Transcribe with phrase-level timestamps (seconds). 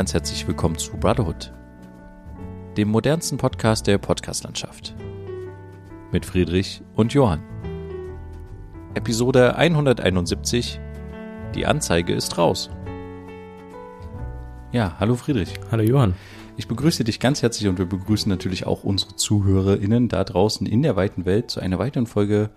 [0.00, 1.52] ganz herzlich willkommen zu Brotherhood,
[2.78, 4.94] dem modernsten Podcast der Podcastlandschaft.
[6.10, 7.42] Mit Friedrich und Johann.
[8.94, 10.80] Episode 171.
[11.54, 12.70] Die Anzeige ist raus.
[14.72, 15.52] Ja, hallo Friedrich.
[15.70, 16.14] Hallo Johann.
[16.56, 20.82] Ich begrüße dich ganz herzlich und wir begrüßen natürlich auch unsere ZuhörerInnen da draußen in
[20.82, 22.48] der weiten Welt zu einer weiteren Folge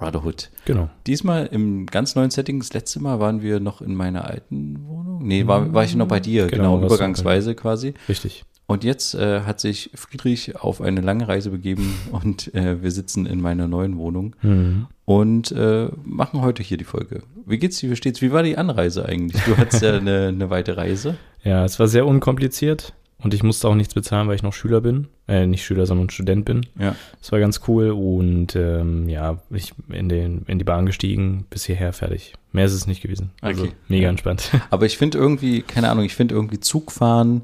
[0.00, 0.50] Brotherhood.
[0.64, 0.90] Genau.
[1.06, 2.58] Diesmal im ganz neuen Setting.
[2.58, 5.20] Das letzte Mal waren wir noch in meiner alten Wohnung.
[5.22, 7.94] Nee, war, war ich noch bei dir, genau, Genau, übergangsweise quasi.
[8.08, 8.44] Richtig.
[8.66, 13.26] Und jetzt äh, hat sich Friedrich auf eine lange Reise begeben und äh, wir sitzen
[13.26, 14.86] in meiner neuen Wohnung Mhm.
[15.04, 17.22] und äh, machen heute hier die Folge.
[17.46, 17.90] Wie geht's dir?
[17.90, 18.22] Wie steht's?
[18.22, 19.42] Wie war die Anreise eigentlich?
[19.44, 21.16] Du hattest ja eine, eine weite Reise.
[21.42, 22.92] Ja, es war sehr unkompliziert
[23.22, 25.08] und ich musste auch nichts bezahlen, weil ich noch Schüler bin.
[25.28, 26.66] Äh, nicht Schüler, sondern Student bin.
[26.78, 26.94] Ja.
[27.20, 31.64] Es war ganz cool und ähm, ja, ich in, den, in die Bahn gestiegen, bis
[31.64, 32.34] hierher fertig.
[32.52, 33.30] Mehr ist es nicht gewesen.
[33.40, 33.72] Also Okay.
[33.88, 34.50] mega entspannt.
[34.70, 37.42] Aber ich finde irgendwie, keine Ahnung, ich finde irgendwie Zugfahren,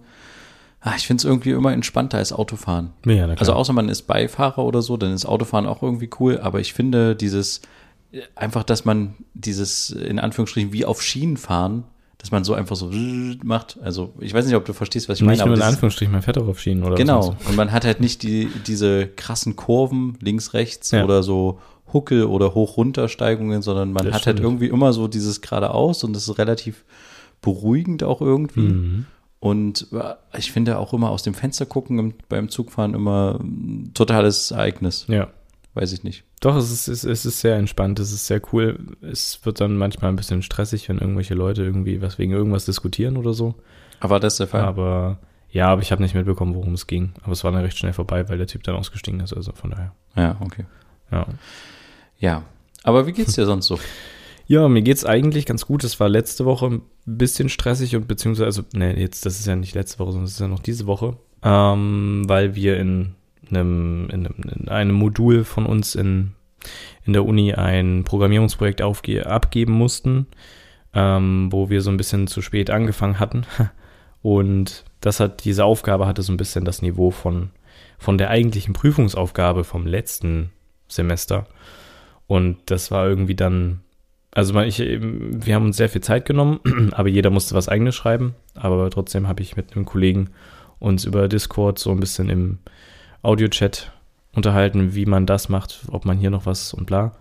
[0.81, 2.91] ah, ich finde es irgendwie immer entspannter als Autofahren.
[3.05, 3.39] ja, na klar.
[3.41, 6.72] Also außer man ist Beifahrer oder so, dann ist Autofahren auch irgendwie cool, aber ich
[6.72, 7.61] finde dieses,
[8.12, 11.84] äh, einfach, dass man dieses, in Anführungsstrichen, wie auf Schienen fahren,
[12.27, 12.91] dass man so einfach so
[13.44, 13.78] macht.
[13.82, 15.36] Also ich weiß nicht, ob du verstehst, was ich meine.
[15.38, 17.34] nicht nur in Anführungsstrichen, man fährt auch auf Schienen oder Genau.
[17.38, 17.46] was.
[17.48, 21.04] Und man hat halt nicht die, diese krassen Kurven links, rechts Ja.
[21.04, 21.60] oder so
[21.92, 24.41] Huckel oder Hoch-Runter-Steigungen, sondern man Das hat halt stimmt.
[24.41, 26.84] irgendwie immer so dieses geradeaus und das ist relativ
[27.42, 28.60] beruhigend auch irgendwie.
[28.60, 29.06] Mhm.
[29.38, 33.92] Und äh, ich finde auch immer aus dem Fenster gucken im, beim Zugfahren immer ein
[33.94, 35.04] totales Ereignis.
[35.08, 35.28] Ja.
[35.74, 36.24] Weiß ich nicht.
[36.41, 38.79] Doch, es ist, es, ist- es ist sehr entspannt, es ist sehr cool.
[39.01, 43.17] Es wird dann manchmal ein bisschen stressig, wenn irgendwelche Leute irgendwie was wegen irgendwas diskutieren
[43.17, 43.55] oder so.
[44.01, 44.61] Aber das ist der Fall.
[44.62, 45.19] Aber
[45.51, 47.12] ja, aber ich habe nicht mitbekommen, worum es ging.
[47.23, 49.33] Aber es war dann recht schnell vorbei, weil der Typ dann ausgestiegen ist.
[49.33, 49.93] Also von daher.
[50.15, 50.67] Ja, okay.
[51.11, 51.27] Ja.
[52.19, 52.43] Ja.
[52.83, 53.78] Aber wie geht's dir sonst so?
[54.48, 55.83] Ja, mir geht's eigentlich ganz gut.
[55.83, 59.56] Es war letzte Woche ein bisschen stressig und beziehungsweise, also, ne, jetzt, das ist ja
[59.56, 61.16] nicht letzte Woche, sondern das ist ja noch diese Woche.
[61.43, 63.16] Ähm, weil wir in
[63.51, 66.33] einem, in einem, in einem Modul von uns in,
[67.05, 70.27] in der Uni ein Programmierungsprojekt aufge abgeben mussten,
[70.95, 73.45] ähm, wo wir so ein bisschen zu spät angefangen hatten.
[74.23, 77.51] Und das hat, diese Aufgabe hatte so ein bisschen das Niveau von,
[77.99, 80.51] von der eigentlichen Prüfungsaufgabe vom letzten
[80.89, 81.47] Semester.
[82.27, 83.83] Und das war irgendwie dann,
[84.33, 86.61] also ich, wir haben uns sehr viel Zeit genommen,
[86.93, 88.34] aber jeder musste was eigenes schreiben.
[88.55, 90.31] Aber trotzdem habe ich mit einem Kollegen
[90.78, 92.59] uns über Discord so ein bisschen im
[93.22, 93.93] Audio-Chat
[94.34, 97.12] unterhalten, wie man das macht, ob man hier noch was und bla.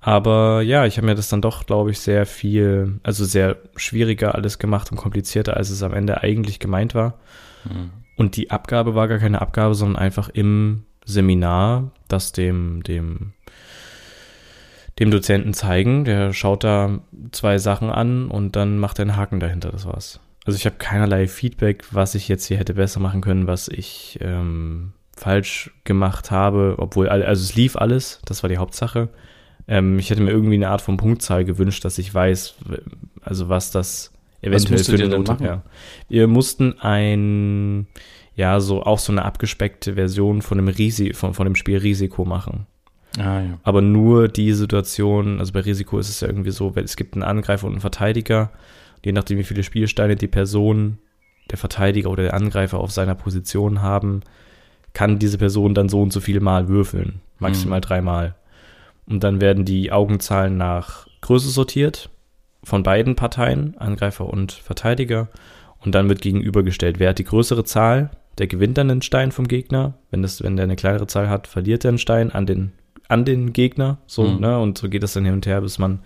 [0.00, 4.34] Aber ja, ich habe mir das dann doch, glaube ich, sehr viel, also sehr schwieriger
[4.34, 7.18] alles gemacht und komplizierter, als es am Ende eigentlich gemeint war.
[7.64, 7.90] Hm.
[8.16, 13.32] Und die Abgabe war gar keine Abgabe, sondern einfach im Seminar, das dem, dem,
[14.98, 16.04] dem Dozenten zeigen.
[16.04, 17.00] Der schaut da
[17.32, 19.70] zwei Sachen an und dann macht er einen Haken dahinter.
[19.70, 20.20] Das war's.
[20.46, 24.18] Also ich habe keinerlei Feedback, was ich jetzt hier hätte besser machen können, was ich
[24.22, 29.08] ähm, falsch gemacht habe, obwohl, also es lief alles, das war die Hauptsache.
[29.68, 32.54] Ähm, ich hätte mir irgendwie eine Art von Punktzahl gewünscht, dass ich weiß,
[33.22, 35.46] also was das eventuell musstet ihr eine Note- machen?
[35.46, 35.62] Ja.
[36.08, 37.86] Wir mussten ein,
[38.34, 42.24] ja, so auch so eine abgespeckte Version von dem Risi von, von dem Spiel Risiko
[42.24, 42.66] machen.
[43.18, 43.58] Ah, ja.
[43.62, 47.14] Aber nur die Situation, also bei Risiko ist es ja irgendwie so, weil es gibt
[47.14, 48.50] einen Angreifer und einen Verteidiger.
[49.04, 50.98] Je nachdem, wie viele Spielsteine die Person,
[51.50, 54.22] der Verteidiger oder der Angreifer auf seiner Position haben,
[54.92, 57.20] kann diese Person dann so und so viel Mal würfeln.
[57.38, 57.82] Maximal Mhm.
[57.82, 58.34] dreimal.
[59.06, 62.10] Und dann werden die Augenzahlen nach Größe sortiert
[62.62, 65.28] von beiden Parteien, Angreifer und Verteidiger.
[65.84, 69.48] Und dann wird gegenübergestellt, wer hat die größere Zahl, der gewinnt dann den Stein vom
[69.48, 69.94] Gegner.
[70.10, 72.72] Wenn, das, wenn der eine kleinere Zahl hat, verliert er einen Stein an den,
[73.08, 73.98] an den Gegner.
[74.06, 74.40] So, Mhm.
[74.40, 74.58] ne?
[74.58, 76.00] Und so geht das dann hin und her, bis man,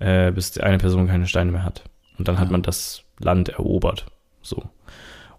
[0.00, 1.84] äh, bis eine Person keine Steine mehr hat.
[2.18, 2.52] Und dann hat Ja.
[2.52, 4.06] man das Land erobert.
[4.42, 4.64] So.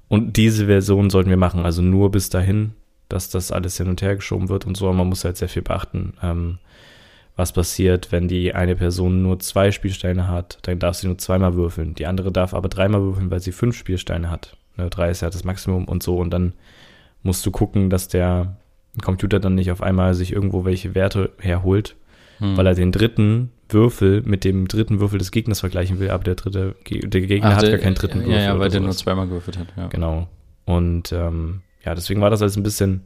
[0.08, 2.74] Und diese Version sollten wir machen, also nur bis dahin,
[3.10, 4.86] dass das alles hin und her geschoben wird und so.
[4.88, 6.58] Aber man muss halt sehr viel beachten, ähm,
[7.36, 11.56] was passiert, wenn die eine Person nur zwei Spielsteine hat, dann darf sie nur zweimal
[11.56, 11.94] würfeln.
[11.94, 14.56] Die andere darf aber dreimal würfeln, weil sie fünf Spielsteine hat.
[14.78, 16.18] Ne, drei ist ja das Maximum und so.
[16.18, 16.54] Und dann
[17.24, 18.56] musst du gucken, dass der
[19.02, 21.96] Computer dann nicht auf einmal sich irgendwo welche Werte herholt,
[22.40, 22.58] Hm.
[22.58, 26.34] weil er den dritten Würfel mit dem dritten Würfel des Gegners vergleichen will, aber der
[26.34, 28.34] dritte, der Gegner Ach, hat der- gar keinen dritten Würfel.
[28.34, 29.68] Ja, ja, weil der nur zweimal gewürfelt hat.
[29.78, 29.88] Ja.
[29.88, 30.28] Genau.
[30.66, 33.02] Und ähm, ja, deswegen war das alles ein bisschen,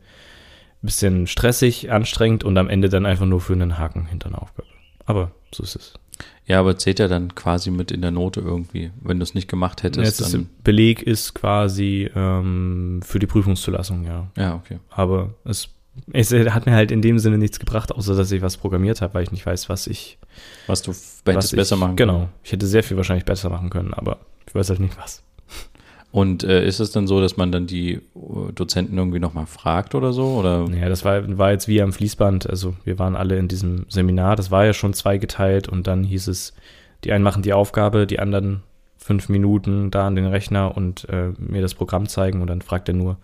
[0.81, 4.69] bisschen stressig, anstrengend und am Ende dann einfach nur für einen Haken hinter einer Aufgabe.
[5.05, 5.93] Aber so ist es.
[6.45, 8.91] Ja, aber zählt ja dann quasi mit in der Note irgendwie.
[9.01, 10.49] Wenn du es nicht gemacht hättest, ist, dann.
[10.63, 14.31] Beleg ist quasi ähm, für die Prüfungszulassung, ja.
[14.37, 14.79] Ja, okay.
[14.89, 15.69] Aber es,
[16.13, 19.13] es hat mir halt in dem Sinne nichts gebracht, außer dass ich was programmiert habe,
[19.13, 20.17] weil ich nicht weiß, was ich
[20.67, 20.93] Was du
[21.25, 22.11] hättest ich, besser machen können.
[22.11, 22.29] Genau.
[22.43, 25.23] Ich hätte sehr viel wahrscheinlich besser machen können, aber ich weiß halt nicht was.
[26.11, 28.01] Und äh, ist es dann so, dass man dann die äh,
[28.55, 30.37] Dozenten irgendwie nochmal fragt oder so?
[30.37, 30.65] Oder?
[30.75, 32.49] Ja, das war, war jetzt wie am Fließband.
[32.49, 34.35] Also wir waren alle in diesem Seminar.
[34.35, 36.53] Das war ja schon zweigeteilt und dann hieß es,
[37.03, 38.63] die einen machen die Aufgabe, die anderen
[38.97, 42.89] fünf Minuten da an den Rechner und äh, mir das Programm zeigen und dann fragt
[42.89, 43.17] er nur,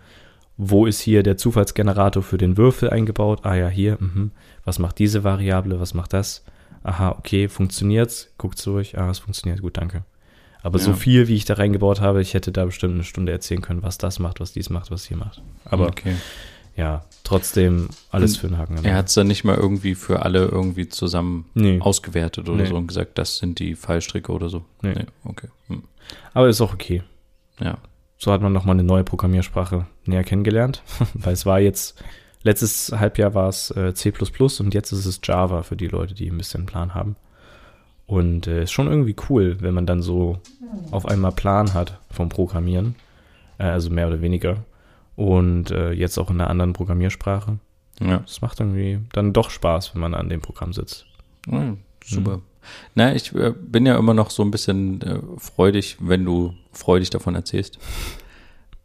[0.56, 3.40] wo ist hier der Zufallsgenerator für den Würfel eingebaut?
[3.44, 3.98] Ah ja, hier.
[4.00, 4.30] Mhm.
[4.64, 5.80] Was macht diese Variable?
[5.80, 6.44] Was macht das?
[6.82, 8.30] Aha, okay, funktioniert's?
[8.38, 8.96] Guckt's durch.
[8.98, 9.60] Ah, es funktioniert.
[9.60, 10.04] Gut, danke.
[10.62, 10.84] Aber Ja.
[10.84, 13.82] so viel, wie ich da reingebaut habe, ich hätte da bestimmt eine Stunde erzählen können,
[13.82, 15.42] was das macht, was dies macht, was hier macht.
[15.64, 16.14] Aber okay.
[16.76, 18.84] ja, trotzdem alles Und für den Haken.
[18.84, 21.80] Er hat es dann nicht mal irgendwie für alle irgendwie zusammen Nee.
[21.80, 22.68] ausgewertet oder Nee.
[22.68, 24.64] so und gesagt, das sind die Fallstricke oder so.
[24.82, 25.06] Nee.
[25.24, 25.48] okay.
[25.68, 25.82] Hm.
[26.34, 27.02] Aber ist auch okay.
[27.60, 27.78] Ja.
[28.18, 30.82] So hat man nochmal eine neue Programmiersprache näher kennengelernt,
[31.14, 32.02] weil es war jetzt,
[32.42, 34.12] letztes Halbjahr war es äh, C
[34.60, 37.16] und jetzt ist es Java für die Leute, die ein bisschen Plan haben.
[38.06, 40.38] Und äh, ist schon irgendwie cool, wenn man dann so
[40.92, 42.94] auf einmal Plan hat vom Programmieren,
[43.58, 44.64] äh, also mehr oder weniger.
[45.16, 47.58] Und äh, jetzt auch in einer anderen Programmiersprache.
[48.00, 48.18] Ja.
[48.18, 51.06] Das macht irgendwie dann doch Spaß, wenn man an dem Programm sitzt.
[51.50, 52.42] Ja, super.
[52.94, 57.10] Na, ich äh, bin ja immer noch so ein bisschen äh, freudig, wenn du freudig
[57.10, 57.78] davon erzählst.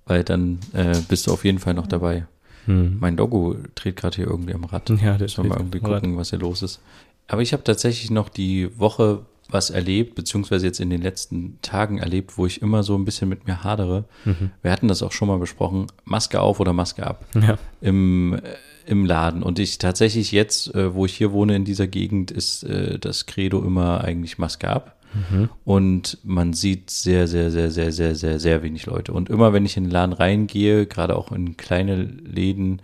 [0.06, 2.26] Weil dann äh, bist du auf jeden Fall noch dabei.
[2.66, 2.98] Hm.
[3.00, 4.90] Mein Doggo dreht gerade hier irgendwie am Rad.
[5.02, 6.82] Ja, der Sollen wir irgendwie gucken, was hier los ist.
[7.28, 11.98] Aber ich habe tatsächlich noch die Woche was erlebt, beziehungsweise jetzt in den letzten Tagen
[12.00, 14.06] erlebt, wo ich immer so ein bisschen mit mir hadere.
[14.26, 14.52] Mhm.
[14.62, 17.58] Wir hatten das auch schon mal besprochen, Maske auf oder Maske ab Ja.
[17.82, 18.42] im, äh,
[18.86, 19.44] im Laden.
[19.44, 23.26] Und ich tatsächlich jetzt, äh, wo ich hier wohne in dieser Gegend, ist äh, das
[23.26, 24.96] Credo immer eigentlich Maske ab.
[25.30, 25.50] Mhm.
[25.66, 29.12] Und man sieht sehr, sehr, sehr, sehr, sehr, sehr, sehr wenig Leute.
[29.12, 32.82] Und immer wenn ich in den Laden reingehe, gerade auch in kleine Läden,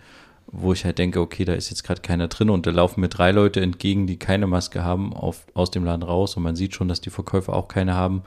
[0.50, 3.08] wo ich halt denke, okay, da ist jetzt gerade keiner drin und da laufen mir
[3.08, 6.74] drei Leute entgegen, die keine Maske haben, auf, aus dem Laden raus und man sieht
[6.74, 8.22] schon, dass die Verkäufer auch keine haben,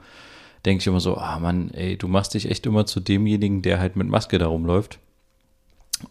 [0.64, 3.80] denke ich immer so, ah Mann, ey, du machst dich echt immer zu demjenigen, der
[3.80, 4.98] halt mit Maske da rumläuft.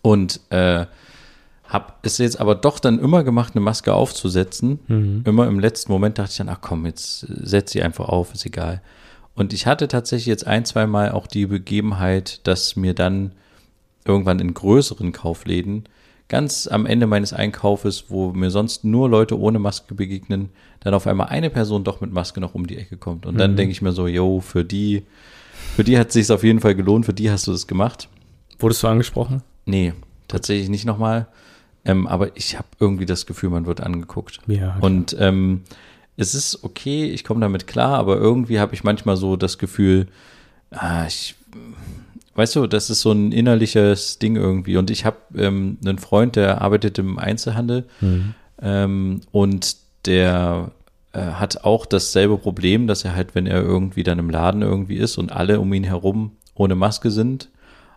[0.01, 0.85] Und äh,
[1.67, 4.79] hab es jetzt aber doch dann immer gemacht, eine Maske aufzusetzen.
[4.87, 5.23] Mhm.
[5.25, 8.33] Immer im letzten Moment dachte ich dann, ach komm, jetzt äh, setz sie einfach auf,
[8.33, 8.81] ist egal.
[9.35, 13.31] Und ich hatte tatsächlich jetzt ein, zwei Mal auch die Begebenheit, dass mir dann
[14.03, 15.85] irgendwann in größeren Kaufläden
[16.31, 20.47] ganz am Ende meines Einkaufes, wo mir sonst nur Leute ohne Maske begegnen,
[20.79, 23.25] dann auf einmal eine Person doch mit Maske noch um die Ecke kommt.
[23.25, 23.55] Und dann Mhm.
[23.57, 25.03] denke ich mir so, yo, für die,
[25.75, 28.07] für die hat es sich auf jeden Fall gelohnt, für die hast du das gemacht.
[28.59, 29.41] Wurdest du angesprochen?
[29.65, 29.91] Nee,
[30.29, 31.27] tatsächlich nicht nochmal.
[31.83, 34.39] Ähm, aber ich habe irgendwie das Gefühl, man wird angeguckt.
[34.47, 34.77] Ja.
[34.79, 35.63] Und ähm,
[36.15, 40.07] es ist okay, ich komme damit klar, aber irgendwie habe ich manchmal so das Gefühl,
[40.69, 41.35] ah, ich,
[42.35, 44.77] weißt du, das ist so ein innerliches Ding irgendwie.
[44.77, 48.33] Und ich habe ähm, einen Freund, der arbeitet im Einzelhandel Mhm.
[48.61, 49.75] ähm, und
[50.05, 50.71] der
[51.13, 54.95] äh, hat auch dasselbe Problem, dass er halt, wenn er irgendwie dann im Laden irgendwie
[54.97, 57.49] ist und alle um ihn herum ohne Maske sind,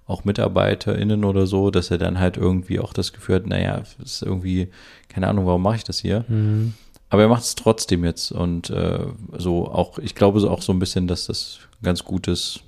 [0.07, 4.23] auch MitarbeiterInnen oder so, dass er dann halt irgendwie auch das Gefühl hat, naja, ist
[4.23, 4.69] irgendwie,
[5.09, 6.25] keine Ahnung, warum mache ich das hier?
[6.29, 6.75] Mhm.
[7.09, 8.99] Aber er macht es trotzdem jetzt und äh,
[9.39, 12.61] so auch, ich glaube so auch so ein bisschen, dass das ganz gutes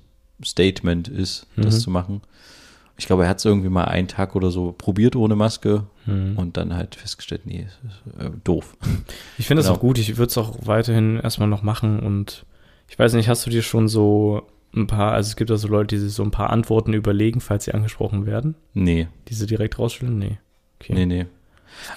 [0.45, 1.81] Statement ist, das Mhm.
[1.81, 2.21] zu machen.
[2.99, 6.37] Ich glaube, er hat es irgendwie mal einen Tag oder so probiert ohne Maske Mhm.
[6.39, 8.75] und dann halt festgestellt, nee, ist, äh, doof.
[9.37, 9.77] Ich finde es Genau.
[9.77, 9.99] auch gut.
[9.99, 12.01] Ich würde es auch weiterhin erstmal noch machen.
[12.01, 12.47] Und
[12.89, 15.69] ich weiß nicht, hast du dir schon so ein paar, also es gibt ja so
[15.69, 19.47] Leute, die sich so ein paar Antworten überlegen, falls sie angesprochen werden, Nee, die sie
[19.47, 20.19] direkt rausstellen?
[20.19, 20.39] Nee.
[20.81, 20.95] Okay.
[20.95, 21.27] nee, nee.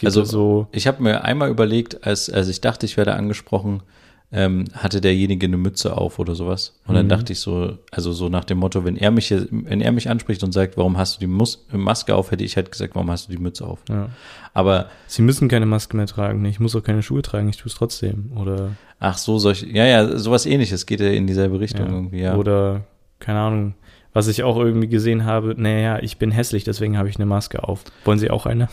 [0.04, 3.84] Also- ja so, Ich habe mir einmal überlegt, als, als ich dachte, ich werde angesprochen,
[4.32, 6.80] ähm, hatte derjenige eine Mütze auf oder sowas.
[6.86, 7.10] Und dann Mhm.
[7.10, 10.08] dachte ich so, also so nach dem Motto, wenn er mich, hier- wenn er mich
[10.10, 13.10] anspricht und sagt, warum hast du die Mus Maske auf, hätte ich halt gesagt, warum
[13.10, 13.80] hast du die Mütze auf?
[13.90, 14.10] ja.
[14.54, 16.44] Aber Sie müssen keine Maske mehr tragen.
[16.46, 18.32] Ich muss auch keine Schuhe tragen, ich tue es trotzdem.
[18.36, 21.92] Oder, ach so, solche, ja, ja, sowas ähnliches geht ja in dieselbe Richtung Ja.
[21.92, 22.36] irgendwie, ja.
[22.36, 22.82] oder,
[23.20, 23.74] keine Ahnung,
[24.14, 27.64] was ich auch irgendwie gesehen habe, naja, ich bin hässlich, deswegen habe ich eine Maske
[27.64, 27.84] auf.
[28.06, 28.70] Wollen Sie auch eine?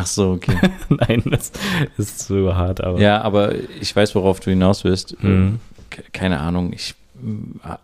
[0.00, 0.56] Ach so, okay.
[0.88, 1.52] Nein, das
[1.96, 3.00] ist so hart, aber.
[3.00, 5.22] ja, aber ich weiß, worauf du hinaus willst.
[5.22, 5.60] Mhm.
[5.90, 6.94] Ke- Keine Ahnung, ich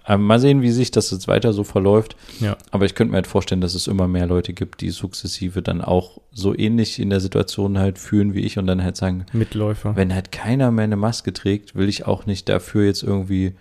[0.07, 2.15] äh, mal sehen, wie sich das jetzt weiter so verläuft.
[2.39, 2.57] Ja.
[2.71, 5.81] Aber ich könnte mir halt vorstellen, dass es immer mehr Leute gibt, die sukzessive dann
[5.81, 9.97] auch so ähnlich in der Situation halt fühlen wie ich und dann halt sagen, Mitläufer.
[9.97, 13.53] wenn halt keiner mehr eine Maske trägt, will ich auch nicht dafür jetzt irgendwie äh,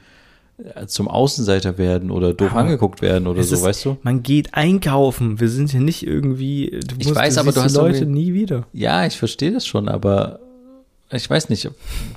[0.88, 3.98] zum Außenseiter werden oder doof Aber angeguckt werden oder so, ist- weißt du?
[4.04, 5.40] Man geht einkaufen.
[5.40, 6.80] Wir sind hier nicht irgendwie.
[6.88, 8.66] Du Ich weiß, aber siehst du die hast Leute irgendwie- nie wieder.
[8.74, 10.40] Ja, ich verstehe das schon, aber
[11.12, 11.70] ich weiß nicht,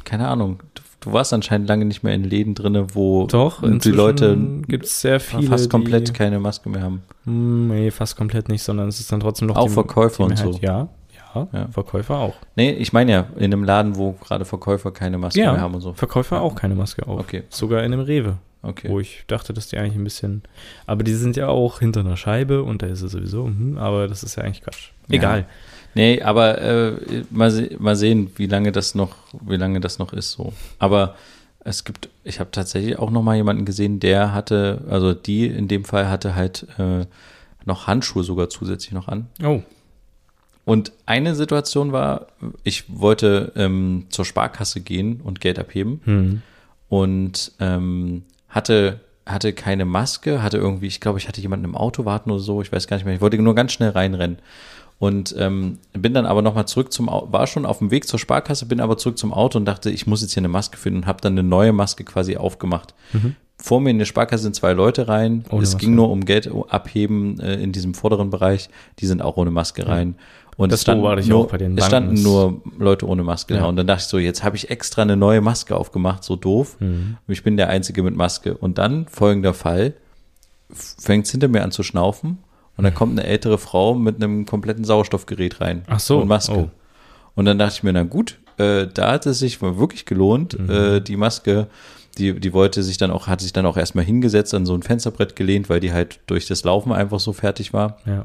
[0.04, 0.60] keine Ahnung.
[0.74, 4.36] Du, du warst anscheinend lange nicht mehr in Läden drinne, wo Doch, die Leute
[4.68, 5.44] gibt es sehr viele.
[5.44, 7.02] fast komplett Die, keine Maske mehr haben.
[7.24, 10.52] Hm, nee, fast komplett nicht, sondern es ist dann trotzdem noch Auch Verkäufer und Mehrheit.
[10.54, 10.58] so.
[10.62, 10.88] Ja,
[11.36, 11.68] ja, Ja.
[11.68, 12.34] Verkäufer auch.
[12.56, 15.74] Nee, ich meine ja, in einem Laden, wo gerade Verkäufer keine Maske Ja, mehr haben
[15.74, 15.92] und so.
[15.92, 17.20] Verkäufer auch keine Maske auf.
[17.20, 17.42] Okay.
[17.48, 18.38] Sogar in einem Rewe.
[18.62, 18.88] okay.
[18.88, 20.42] wo ich dachte, dass die eigentlich ein bisschen.
[20.86, 24.08] Aber die sind ja auch hinter einer Scheibe und da ist es sowieso, hm, aber
[24.08, 24.90] das ist ja eigentlich Quatsch.
[25.08, 25.46] Egal.
[25.94, 26.92] Nee, aber äh,
[27.30, 30.52] mal, se mal sehen, wie lange das noch, wie lange das noch ist so.
[30.78, 31.14] Aber
[31.60, 35.68] es gibt, ich habe tatsächlich auch noch mal jemanden gesehen, der hatte, also die in
[35.68, 37.06] dem Fall hatte halt äh,
[37.64, 39.26] noch Handschuhe sogar zusätzlich noch an.
[39.42, 39.62] Oh.
[40.66, 42.26] Und eine Situation war,
[42.64, 46.42] ich wollte ähm, zur Sparkasse gehen und Geld abheben Hm.
[46.88, 52.04] und ähm, hatte hatte keine Maske, hatte irgendwie, ich glaube, ich hatte jemanden im Auto
[52.04, 53.14] warten oder so, ich weiß gar nicht mehr.
[53.16, 54.38] Ich wollte nur ganz schnell reinrennen
[55.00, 58.20] und ähm, bin dann aber nochmal zurück zum Auto, war schon auf dem Weg zur
[58.20, 61.00] Sparkasse, bin aber zurück zum Auto und dachte, ich muss jetzt hier eine Maske finden
[61.00, 62.94] und habe dann eine neue Maske quasi aufgemacht.
[63.58, 65.44] Vor mir in der Sparkasse sind zwei Leute rein.
[65.50, 65.86] Ohne es Maske.
[65.86, 68.68] ging nur um Geld abheben äh, in diesem vorderen Bereich.
[69.00, 70.14] Die sind auch ohne Maske rein.
[70.56, 72.16] Und Das es standen beobachte ich nur, auch bei den Es Banken.
[72.16, 73.60] standen nur Leute ohne Maske Ja.
[73.60, 73.66] da.
[73.66, 76.76] Und dann dachte ich so, jetzt habe ich extra eine neue Maske aufgemacht, so doof.
[76.80, 77.18] Mhm.
[77.28, 78.56] Ich bin der Einzige mit Maske.
[78.56, 79.92] Und dann folgender Fall,
[80.72, 82.38] fängt es hinter mir an zu schnaufen
[82.76, 85.82] und dann kommt eine ältere Frau mit einem kompletten Sauerstoffgerät rein.
[85.86, 86.54] Ach so, Und Maske.
[86.54, 86.70] oh.
[87.34, 90.70] Und dann dachte ich mir, na gut, äh, da hat es sich wirklich gelohnt, Mhm.
[90.70, 91.66] äh, die Maske,
[92.18, 94.82] die, die wollte sich dann auch, hat sich dann auch erstmal hingesetzt, an so ein
[94.82, 97.98] Fensterbrett gelehnt, weil die halt durch das Laufen einfach so fertig war.
[98.06, 98.24] Ja.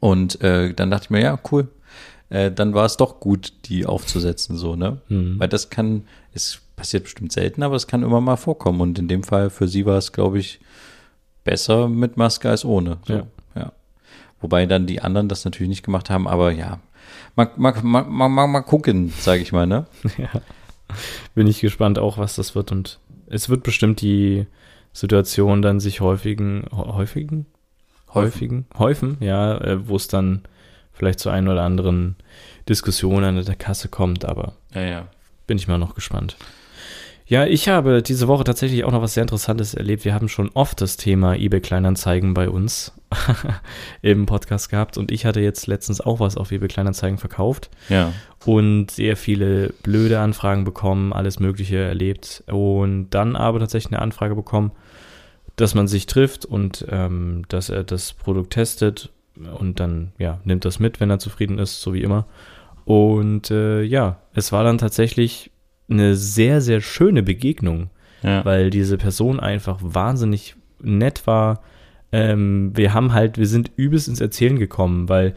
[0.00, 1.68] Und äh, dann dachte ich mir, ja, cool.
[2.30, 5.00] Äh, dann war es doch gut, die aufzusetzen, so, ne?
[5.08, 5.38] Mhm.
[5.38, 6.04] Weil das kann,
[6.34, 8.80] es passiert bestimmt selten, aber es kann immer mal vorkommen.
[8.82, 10.60] Und in dem Fall für sie war es, glaube ich,
[11.44, 12.98] besser mit Maske als ohne.
[13.06, 13.26] So, Ja.
[13.54, 13.72] ja.
[14.40, 16.80] Wobei dann die anderen das natürlich nicht gemacht haben, aber ja.
[17.34, 19.86] Mal, mal, mal, mal, mal, gucken, sage ich mal, ne?
[20.18, 20.28] ja.
[21.34, 22.70] Bin ich gespannt auch, was das wird.
[22.72, 24.46] Und es wird bestimmt die
[24.92, 27.46] Situation dann sich häufigen, hä- häufigen?
[28.14, 28.66] Häufigen?
[28.78, 30.42] Häufen, ja, äh, wo es dann
[30.92, 32.16] vielleicht zu einer oder anderen
[32.68, 35.06] Diskussion an der Kasse kommt, aber Ja, ja.
[35.46, 36.36] bin ich mal noch gespannt.
[37.26, 40.06] Ja, ich habe diese Woche tatsächlich auch noch was sehr Interessantes erlebt.
[40.06, 42.92] Wir haben schon oft das Thema eBay Kleinanzeigen bei uns
[44.02, 48.12] im Podcast gehabt und ich hatte jetzt letztens auch was auf eBay Kleinanzeigen verkauft Ja.
[48.46, 54.34] und sehr viele blöde Anfragen bekommen, alles Mögliche erlebt und dann aber tatsächlich eine Anfrage
[54.34, 54.72] bekommen,
[55.58, 59.10] dass man sich trifft und ähm, dass er das Produkt testet
[59.58, 62.26] und dann ja nimmt das mit, wenn er zufrieden ist, so wie immer.
[62.86, 65.50] Und äh, ja, es war dann tatsächlich
[65.90, 67.90] eine sehr sehr schöne Begegnung
[68.22, 68.44] Ja.
[68.44, 71.62] weil diese Person einfach wahnsinnig nett war.
[72.12, 75.34] Ähm, wir haben halt, wir sind übelst ins Erzählen gekommen, weil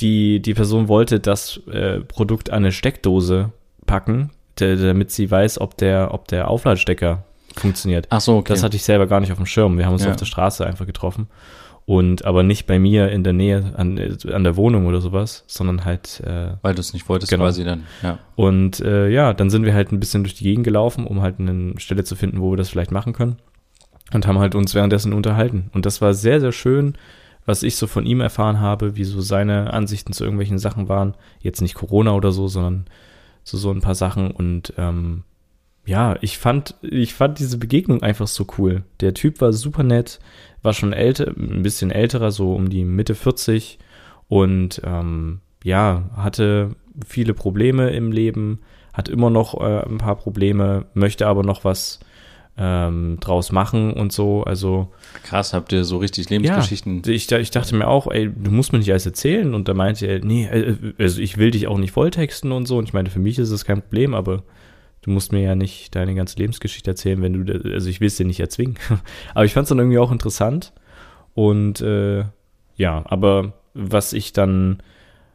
[0.00, 3.52] die, die Person wollte das äh, Produkt an eine Steckdose
[3.86, 7.24] packen, da- damit sie weiß, ob der, ob der Aufladestecker
[7.60, 8.06] funktioniert.
[8.10, 8.52] Ach so, okay.
[8.52, 9.78] Das hatte ich selber gar nicht auf dem Schirm.
[9.78, 10.10] Wir haben uns Ja.
[10.10, 11.28] auf der Straße einfach getroffen.
[11.86, 14.00] Und aber nicht bei mir in der Nähe an,
[14.32, 17.44] an der Wohnung oder sowas, sondern halt äh, Weil du es nicht wolltest, Genau.
[17.44, 17.84] quasi dann.
[18.02, 18.18] Ja.
[18.36, 21.38] und äh, ja, dann sind wir halt ein bisschen durch die Gegend gelaufen, um halt
[21.40, 23.36] eine Stelle zu finden, wo wir das vielleicht machen können.
[24.14, 25.70] Und haben halt uns währenddessen unterhalten.
[25.74, 26.94] Und das war sehr, sehr schön,
[27.44, 31.14] was ich so von ihm erfahren habe, wie so seine Ansichten zu irgendwelchen Sachen waren.
[31.40, 32.86] Jetzt nicht Corona oder so, sondern
[33.42, 34.30] so, so ein paar Sachen.
[34.30, 35.24] Und ähm,
[35.86, 38.84] ja, ich fand, ich fand diese Begegnung einfach so cool.
[39.00, 40.18] Der Typ war super nett,
[40.62, 43.78] war schon älter, ein bisschen älterer, so um die Mitte 40
[44.28, 46.76] und ähm, ja, hatte
[47.06, 48.60] viele Probleme im Leben,
[48.92, 52.00] hat immer noch äh, ein paar Probleme, möchte aber noch was
[52.56, 54.44] ähm, draus machen und so.
[54.44, 54.92] Also
[55.24, 57.02] Krass, habt ihr so richtig Lebensgeschichten.
[57.06, 59.54] ich, ich dachte mir auch, ey, du musst mir nicht alles erzählen.
[59.54, 62.78] Und da meinte er, nee, äh, also ich will dich auch nicht volltexten und so.
[62.78, 64.44] Und ich meine, für mich ist das kein Problem, aber
[65.04, 68.16] du musst mir ja nicht deine ganze Lebensgeschichte erzählen, wenn du, also ich will es
[68.16, 68.76] dir nicht erzwingen.
[69.34, 70.72] aber ich fand es dann irgendwie auch interessant.
[71.34, 72.24] Und äh,
[72.76, 74.82] ja, aber was ich dann,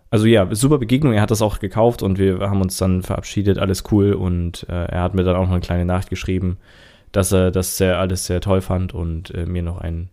[0.10, 1.14] also ja, super Begegnung.
[1.14, 4.14] Er hat das auch gekauft und wir haben uns dann verabschiedet, alles cool.
[4.14, 6.58] Und äh, er hat mir dann auch noch eine kleine Nachricht geschrieben,
[7.12, 10.10] dass er das sehr, alles sehr toll fand und äh, mir noch einen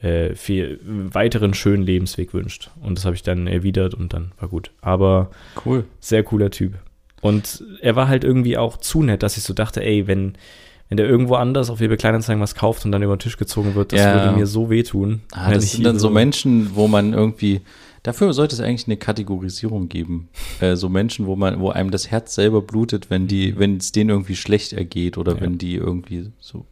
[0.00, 2.70] äh, viel weiteren schönen Lebensweg wünscht.
[2.80, 4.70] Und das habe ich dann erwidert und dann war gut.
[4.80, 5.30] Aber
[5.66, 5.84] Cool.
[6.00, 6.74] sehr cooler Typ.
[7.24, 10.34] Und er war halt irgendwie auch zu nett, dass ich so dachte, ey, wenn,
[10.90, 13.74] wenn der irgendwo anders auf eBay Kleinanzeigen was kauft und dann über den Tisch gezogen
[13.74, 14.14] wird, das Ja.
[14.14, 15.22] würde mir so wehtun.
[15.32, 17.62] Ah, das sind dann so Menschen, wo man irgendwie,
[18.02, 20.28] dafür sollte es eigentlich eine Kategorisierung geben.
[20.60, 23.90] Äh, so Menschen, wo man, wo einem das Herz selber blutet, wenn die, wenn es
[23.92, 25.40] denen irgendwie schlecht ergeht oder Ja.
[25.40, 26.66] wenn die irgendwie so,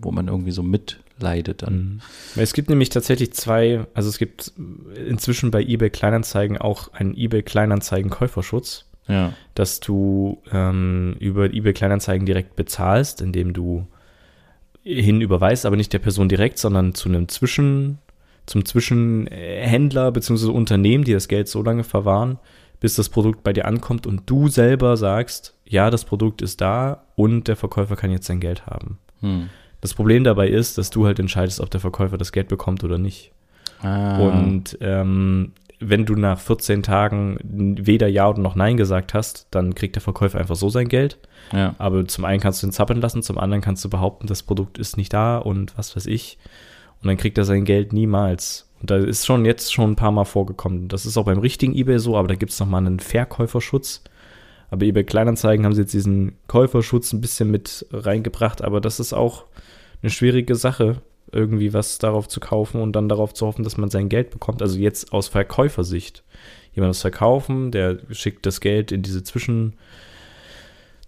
[0.00, 2.00] wo man irgendwie so mitleidet dann.
[2.36, 2.40] Mhm.
[2.40, 4.52] Es gibt nämlich tatsächlich zwei, also es gibt
[5.06, 8.86] inzwischen bei eBay Kleinanzeigen auch einen eBay Kleinanzeigen Käuferschutz.
[9.10, 9.32] Ja.
[9.54, 13.86] dass du ähm, über eBay Kleinanzeigen direkt bezahlst, indem du
[14.82, 17.98] hin überweist, aber nicht der Person direkt, sondern zu einem Zwischen,
[18.46, 20.46] zum Zwischenhändler bzw.
[20.50, 22.38] Unternehmen, die das Geld so lange verwahren,
[22.80, 27.04] bis das Produkt bei dir ankommt und du selber sagst, ja, das Produkt ist da
[27.14, 28.98] und der Verkäufer kann jetzt sein Geld haben.
[29.20, 29.50] Hm.
[29.80, 32.98] Das Problem dabei ist, dass du halt entscheidest, ob der Verkäufer das Geld bekommt oder
[32.98, 33.32] nicht.
[33.82, 34.18] Ah.
[34.18, 39.74] Und ähm, wenn du nach 14 Tagen weder Ja oder noch Nein gesagt hast, dann
[39.74, 41.18] kriegt der Verkäufer einfach so sein Geld.
[41.52, 41.74] ja.
[41.78, 44.78] Aber zum einen kannst du ihn zappeln lassen, zum anderen kannst du behaupten, das Produkt
[44.78, 46.38] ist nicht da und was weiß ich.
[47.02, 48.70] Und dann kriegt er sein Geld niemals.
[48.80, 50.88] Und da ist schon jetzt schon ein paar Mal vorgekommen.
[50.88, 54.04] Das ist auch beim richtigen eBay so, aber da gibt es nochmal einen Verkäuferschutz.
[54.70, 59.12] Aber eBay Kleinanzeigen haben sie jetzt diesen Käuferschutz ein bisschen mit reingebracht, aber das ist
[59.12, 59.44] auch
[60.02, 63.90] eine schwierige Sache, irgendwie was darauf zu kaufen und dann darauf zu hoffen, dass man
[63.90, 64.62] sein Geld bekommt.
[64.62, 66.22] Also jetzt aus Verkäufersicht.
[66.72, 69.74] Jemand das verkaufen, der schickt das Geld in diese Zwischen,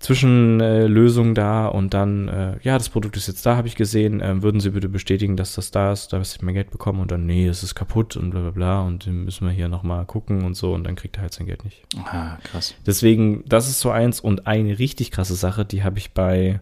[0.03, 4.21] Zwischenlösung da und dann, äh, ja, das Produkt ist jetzt da, habe ich gesehen.
[4.21, 7.03] Ähm, würden Sie bitte bestätigen, dass das da ist, dass ich mein Geld bekomme?
[7.03, 9.69] Und dann, nee, es ist kaputt und bla bla bla und dann müssen wir hier
[9.69, 11.85] nochmal gucken und so und dann kriegt er halt sein Geld nicht.
[12.05, 12.75] Ah, krass.
[12.85, 16.61] Deswegen, das ist so eins und eine richtig krasse Sache, die habe ich bei,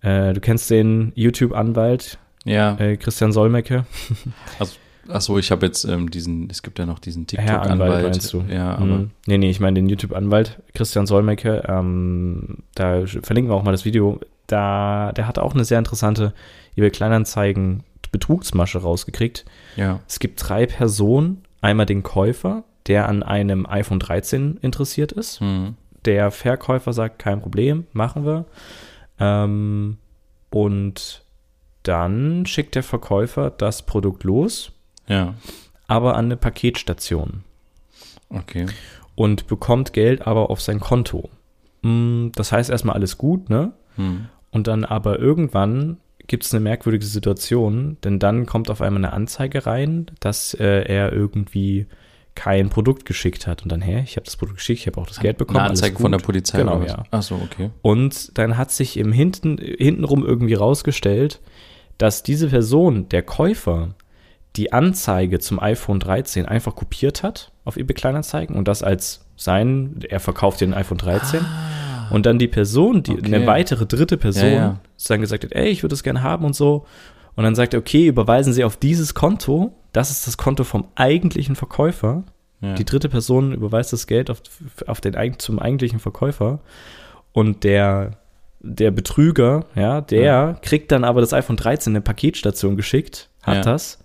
[0.00, 2.76] äh, du kennst den YouTube-Anwalt, Ja.
[2.78, 3.84] äh, Christian Solmecke.
[5.08, 8.04] Achso, ich habe jetzt ähm, diesen, es gibt ja noch diesen TikTok-Anwalt.
[8.04, 8.44] meinst du?
[8.48, 9.10] Ja, aber Mhm.
[9.26, 11.64] Nee, nee, ich meine den YouTube-Anwalt, Christian Solmecke.
[11.68, 14.20] Ähm, da verlinken wir auch mal das Video.
[14.46, 16.32] Da, der hat auch eine sehr interessante
[16.76, 17.82] eBay Kleinanzeigen
[18.12, 19.44] Betrugsmasche rausgekriegt.
[19.76, 20.00] ja.
[20.06, 21.42] Es gibt drei Personen.
[21.62, 25.40] Einmal den Käufer, der an einem iPhone 13 interessiert ist.
[25.40, 25.76] Hm.
[26.04, 28.44] Der Verkäufer sagt, kein Problem, machen wir.
[29.20, 29.98] Ähm,
[30.50, 31.22] und
[31.82, 34.72] dann schickt der Verkäufer das Produkt los,
[35.08, 35.34] Ja.
[35.88, 37.42] aber an eine Paketstation
[38.28, 38.66] Okay.
[39.14, 41.28] und bekommt Geld aber auf sein Konto.
[41.82, 43.72] Mm, Das heißt erstmal alles gut, ne?
[43.96, 44.26] Hm.
[44.50, 45.98] Und dann aber irgendwann
[46.28, 50.84] gibt es eine merkwürdige Situation, denn dann kommt auf einmal eine Anzeige rein, dass äh,
[50.84, 51.86] er irgendwie
[52.34, 53.62] kein Produkt geschickt hat.
[53.62, 55.58] Und dann, hä, ich habe das Produkt geschickt, ich habe auch das Geld bekommen.
[55.58, 56.18] Eine Anzeige von der.
[56.18, 56.58] Polizei.
[56.58, 57.02] Genau, ja.
[57.10, 57.70] Achso, okay.
[57.82, 61.40] Und dann hat sich im Hinten, hintenrum irgendwie rausgestellt,
[61.98, 63.90] dass diese Person, der Käufer,
[64.56, 70.00] die Anzeige zum iPhone 13 einfach kopiert hat auf eBay Kleinanzeigen und das als sein,
[70.08, 71.40] er verkauft den iPhone 13.
[72.10, 73.14] Und dann die Person, die, Ah.
[73.18, 73.34] Okay.
[73.34, 74.80] eine weitere dritte Person, Ja, ja.
[75.08, 76.84] dann gesagt hat, ey, ich würde das gerne haben und so.
[77.34, 79.72] Und dann sagt er, okay, überweisen Sie auf dieses Konto.
[79.92, 82.24] Das ist das Konto vom eigentlichen Verkäufer.
[82.60, 82.74] Ja.
[82.74, 84.42] Die dritte Person überweist das Geld auf,
[84.86, 86.60] auf den, zum eigentlichen Verkäufer.
[87.32, 88.18] Und der,
[88.62, 90.52] der Betrüger, ja, der Ja.
[90.62, 93.62] kriegt dann aber das iPhone 13 in eine Paketstation geschickt, hat Ja.
[93.62, 93.98] das.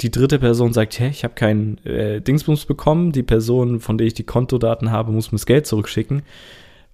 [0.00, 3.10] Die dritte Person sagt, hey, ich habe keinen äh, Dingsbums bekommen.
[3.10, 6.22] Die Person, von der ich die Kontodaten habe, muss mir das Geld zurückschicken.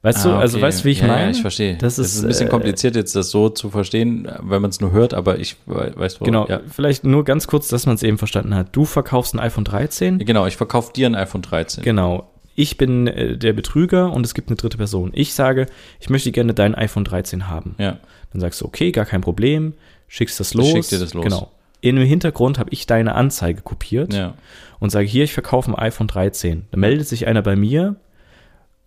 [0.01, 0.67] Weißt du, Ah, also okay.
[0.67, 1.25] weißt du, wie ich ja, meine?
[1.25, 1.75] Ja, ich verstehe.
[1.77, 4.71] Das Das ist, ist, ein bisschen äh, kompliziert, jetzt das so zu verstehen, wenn man
[4.71, 6.25] es nur hört, aber ich we- weiß, wo.
[6.25, 6.61] Genau, Ja.
[6.71, 8.69] vielleicht nur ganz kurz, dass man es eben verstanden hat.
[8.73, 10.19] Du verkaufst ein iPhone 13.
[10.19, 11.85] Genau, ich verkaufe dir ein iPhone 13.
[11.85, 12.29] Genau.
[12.55, 15.11] Ich bin äh, der Betrüger und es gibt eine dritte Person.
[15.15, 15.67] Ich sage,
[16.01, 17.75] ich möchte gerne dein iPhone 13 haben.
[17.79, 17.99] Ja.
[18.33, 19.75] Dann sagst du, okay, gar kein Problem,
[20.09, 20.69] schickst das los.
[20.71, 21.25] schick dir das los.
[21.25, 21.51] Genau.
[21.81, 24.35] In dem Hintergrund habe ich deine Anzeige kopiert Ja.
[24.81, 26.65] und sage, hier, ich verkaufe ein iPhone 13.
[26.71, 27.97] Dann meldet sich einer bei mir,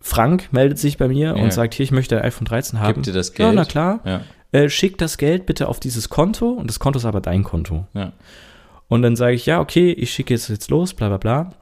[0.00, 1.42] Frank meldet sich bei mir Ja.
[1.42, 2.94] und sagt, hier, ich möchte ein iPhone 13 haben.
[2.94, 3.54] Gib dir das Ja, Geld.
[3.54, 4.00] na klar.
[4.04, 4.20] Ja.
[4.52, 7.86] Äh, schick das Geld bitte auf dieses Konto und das Konto ist aber dein Konto.
[7.94, 8.12] Ja.
[8.88, 11.52] Und dann sage ich, ja, okay, ich schicke jetzt, jetzt los, bla bla bla.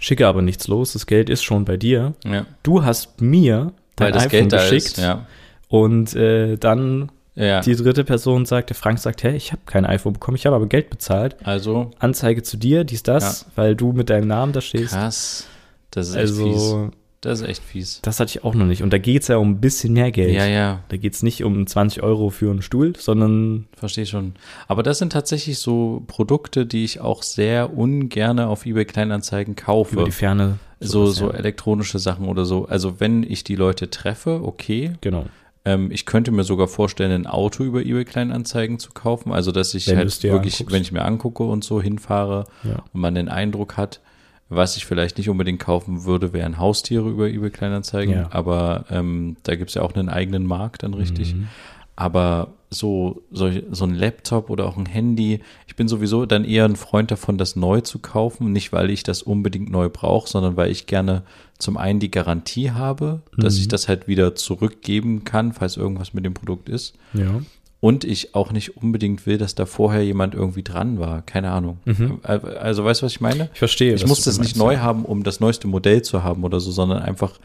[0.00, 2.14] Schicke aber nichts los, das Geld ist schon bei dir.
[2.24, 2.46] Ja.
[2.62, 4.86] Du hast mir dein Weil iPhone Geld da geschickt.
[4.86, 4.96] ist.
[4.98, 5.26] Ja.
[5.68, 7.60] Und äh, dann Ja.
[7.60, 10.56] die dritte Person sagt, der Frank sagt, hey, ich habe kein iPhone bekommen, ich habe
[10.56, 11.36] aber Geld bezahlt.
[11.44, 14.92] Also, Anzeige zu dir, dies, das, weil du mit deinem Namen da stehst.
[14.92, 15.46] krass.
[15.90, 16.16] Das ist.
[16.16, 16.90] Also,
[17.22, 18.00] Das ist echt fies.
[18.02, 18.82] das hatte ich auch noch nicht.
[18.82, 20.34] Und da geht's ja um ein bisschen mehr Geld.
[20.34, 24.34] Ja, ja, Da geht's nicht um 20 Euro für einen Stuhl, sondern verstehe schon.
[24.68, 29.94] Aber das sind tatsächlich so Produkte, die ich auch sehr ungerne auf eBay Kleinanzeigen kaufe.
[29.94, 30.58] über die Ferne.
[30.80, 31.34] so, so ja.
[31.36, 32.66] elektronische Sachen oder so.
[32.66, 34.94] Also wenn ich die Leute treffe, okay.
[35.00, 35.26] Genau.
[35.64, 39.30] Ähm, ich könnte mir sogar vorstellen, ein Auto über eBay Kleinanzeigen zu kaufen.
[39.30, 40.74] Also dass ich Wenn halt es wirklich, anguckst.
[40.74, 42.82] wenn ich mir angucke und so hinfahre Ja.
[42.92, 44.00] und man den Eindruck hat,
[44.54, 48.14] was ich vielleicht nicht unbedingt kaufen würde, wären Haustiere über eBay Kleinanzeigen.
[48.14, 48.28] Ja.
[48.30, 51.34] Aber ähm, da gibt's ja auch einen eigenen Markt dann richtig.
[51.34, 51.48] Mhm.
[51.96, 56.64] Aber so, solche, so ein Laptop oder auch ein Handy, ich bin sowieso dann eher
[56.64, 58.50] ein Freund davon, das neu zu kaufen.
[58.52, 61.22] Nicht, weil ich das unbedingt neu brauche, sondern weil ich gerne
[61.58, 63.60] zum einen die Garantie habe, dass Mhm.
[63.60, 66.94] ich das halt wieder zurückgeben kann, falls irgendwas mit dem Produkt ist.
[67.12, 67.40] Ja.
[67.82, 71.22] Und ich auch nicht unbedingt will, dass da vorher jemand irgendwie dran war.
[71.22, 71.80] Keine Ahnung.
[71.84, 72.20] Mhm.
[72.22, 73.50] Also weißt du, was ich meine?
[73.52, 73.92] Ich verstehe.
[73.94, 74.82] Ich muss das nicht neu ja.
[74.82, 77.40] haben, um das neueste Modell zu haben oder so, sondern einfach,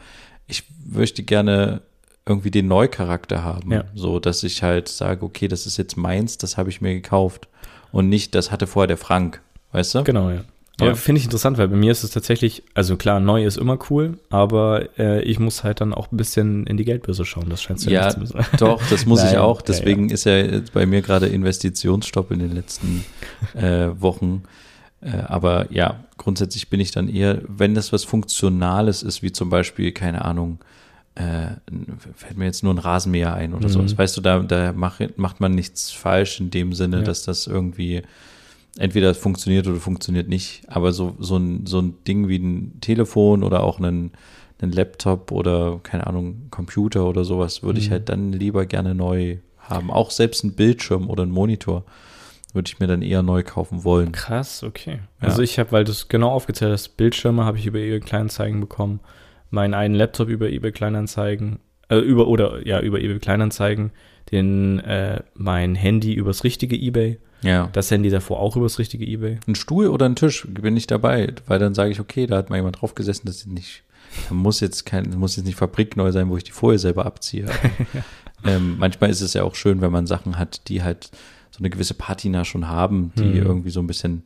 [0.46, 1.80] ich möchte gerne
[2.24, 3.72] irgendwie den Neucharakter haben.
[3.72, 3.84] Ja.
[3.96, 7.48] So, dass ich halt sage, okay, das ist jetzt meins, das habe ich mir gekauft.
[7.90, 9.42] Und nicht, das hatte vorher der Frank.
[9.72, 10.04] Weißt du?
[10.04, 10.44] Genau, ja.
[10.80, 10.94] Aber Ja.
[10.94, 14.18] finde ich interessant, weil bei mir ist es tatsächlich, also klar, neu ist immer cool,
[14.30, 17.48] aber äh, ich muss halt dann auch ein bisschen in die Geldbörse schauen.
[17.50, 18.40] Das scheint ja, Ja, nicht zu müssen.
[18.58, 19.58] Doch, das muss ich Nein, auch.
[19.58, 23.04] ja, Deswegen ist ja bei mir gerade Investitionsstopp in den letzten
[23.54, 24.44] äh, Wochen.
[25.00, 29.50] Äh, aber ja, grundsätzlich bin ich dann eher, wenn das was Funktionales ist, wie zum
[29.50, 30.58] Beispiel, keine Ahnung,
[31.16, 31.48] äh,
[32.14, 33.72] fällt mir jetzt nur ein Rasenmäher ein oder Mhm.
[33.72, 33.98] sowas.
[33.98, 37.02] Weißt du, da, da macht, macht man nichts falsch in dem Sinne, Ja.
[37.02, 38.02] dass das irgendwie
[38.76, 40.62] entweder funktioniert oder funktioniert nicht.
[40.68, 44.12] Aber so, so, ein, so ein Ding wie ein Telefon oder auch einen,
[44.60, 47.92] einen Laptop oder, keine Ahnung, Computer oder sowas, würde ich Mhm.
[47.92, 49.90] halt dann lieber gerne neu haben.
[49.90, 51.84] Auch selbst ein Bildschirm oder ein Monitor
[52.54, 54.12] würde ich mir dann eher neu kaufen wollen.
[54.12, 55.00] Krass, okay.
[55.20, 55.28] Ja.
[55.28, 58.60] Also ich habe, weil du es genau aufgezählt hast, Bildschirme habe ich über eBay Kleinanzeigen
[58.60, 59.00] bekommen,
[59.50, 61.58] meinen einen Laptop über eBay Kleinanzeigen,
[61.90, 63.90] äh, über oder ja über eBay Kleinanzeigen,
[64.32, 67.68] den äh, mein Handy übers richtige eBay, Ja.
[67.72, 69.38] das Handy davor auch übers richtige eBay.
[69.46, 72.50] Ein Stuhl oder ein Tisch bin ich dabei, weil dann sage ich, okay, da hat
[72.50, 73.84] mal jemand drauf gesessen, das ist nicht,
[74.28, 77.46] da muss jetzt kein, muss jetzt nicht fabrikneu sein, wo ich die Folie selber abziehe.
[78.42, 81.10] Aber, ähm, manchmal ist es ja auch schön, wenn man Sachen hat, die halt
[81.50, 83.36] so eine gewisse Patina schon haben, die Mhm.
[83.36, 84.22] irgendwie so ein bisschen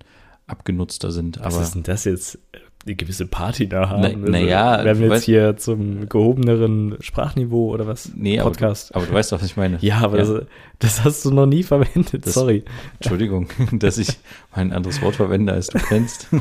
[0.47, 1.39] abgenutzter sind.
[1.43, 2.39] Was ist denn das jetzt?
[2.85, 4.01] Eine gewisse Party da haben?
[4.03, 8.11] Na- Also, na ja, Werden wir jetzt weißt- hier zum gehobeneren Sprachniveau oder was?
[8.17, 8.95] nee, aber Podcast.
[8.95, 9.79] aber du weißt doch, was ich meine.
[9.81, 10.25] ja, aber Ja.
[10.25, 10.47] Das,
[10.81, 12.65] das hast du noch nie verwendet, Das- sorry.
[13.01, 14.09] Entschuldigung, dass ich
[14.55, 16.29] mal ein anderes Wort verwende, als du kennst.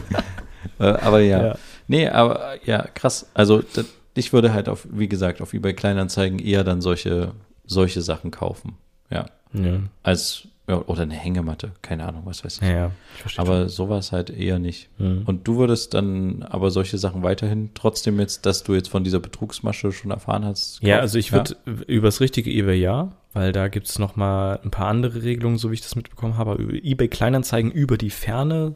[0.80, 1.44] Äh, aber ja.
[1.48, 1.56] Ja.
[1.88, 3.28] Nee, aber ja, krass.
[3.34, 3.82] Also da,
[4.14, 7.32] ich würde halt auf, wie gesagt, auf eBay Kleinanzeigen eher dann solche,
[7.66, 8.78] solche Sachen kaufen.
[9.10, 9.26] Ja.
[9.54, 12.68] Ja, Als, oder eine Hängematte, keine Ahnung, was weiß ich.
[12.68, 12.92] ja, ja
[13.26, 13.40] ich.
[13.40, 14.90] Aber sowas halt eher nicht.
[15.00, 15.24] Mhm.
[15.26, 19.20] Und du würdest dann aber solche Sachen weiterhin trotzdem jetzt, dass du jetzt von dieser
[19.20, 20.82] Betrugsmasche schon erfahren hast?
[20.82, 21.02] Ja, kaufen?
[21.02, 21.56] also ich würde
[21.88, 25.72] übers richtige eBay ja, weil da gibt es noch mal ein paar andere Regelungen, so
[25.72, 26.56] wie ich das mitbekommen habe.
[26.56, 28.76] Über eBay Kleinanzeigen über die Ferne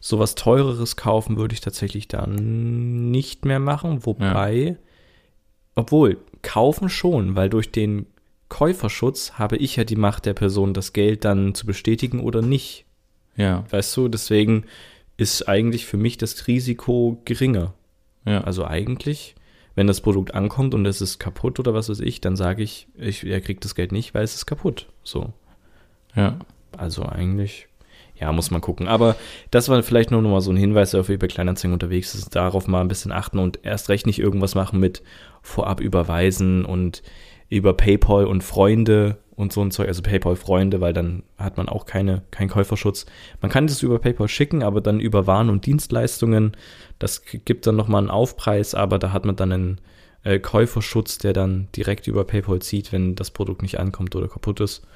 [0.00, 4.04] sowas teureres kaufen würde ich tatsächlich dann nicht mehr machen.
[4.06, 4.76] Wobei,
[5.74, 8.06] obwohl, kaufen schon, weil durch den
[8.48, 12.84] Käuferschutz habe ich ja die Macht der Person, das Geld dann zu bestätigen oder nicht.
[13.36, 14.64] Ja, Weißt du, deswegen
[15.16, 17.74] ist eigentlich für mich das Risiko geringer.
[18.24, 18.42] ja.
[18.42, 19.34] Also eigentlich,
[19.74, 22.88] wenn das Produkt ankommt und es ist kaputt oder was weiß ich, dann sage ich,
[22.96, 24.86] ich, er kriegt das Geld nicht, weil es ist kaputt.
[25.02, 25.32] So.
[26.14, 26.38] ja.
[26.76, 27.68] Also eigentlich,
[28.18, 28.86] ja, muss man gucken.
[28.88, 29.16] Aber
[29.50, 32.34] das war vielleicht nur noch mal so ein Hinweis, der auf eBay Kleinanzeigen unterwegs ist,
[32.36, 35.02] darauf mal ein bisschen achten und erst recht nicht irgendwas machen mit
[35.42, 37.02] vorab überweisen und
[37.48, 41.84] über PayPal und Freunde und so ein Zeug, also PayPal-Freunde, weil dann hat man auch
[41.84, 43.04] keine, keinen Käuferschutz.
[43.42, 46.56] Man kann das über PayPal schicken, aber dann über Waren und Dienstleistungen,
[46.98, 49.80] das gibt dann nochmal einen Aufpreis, aber da hat man dann einen
[50.24, 54.60] äh, Käuferschutz, der dann direkt über PayPal zieht, wenn das Produkt nicht ankommt oder kaputt
[54.60, 54.86] ist.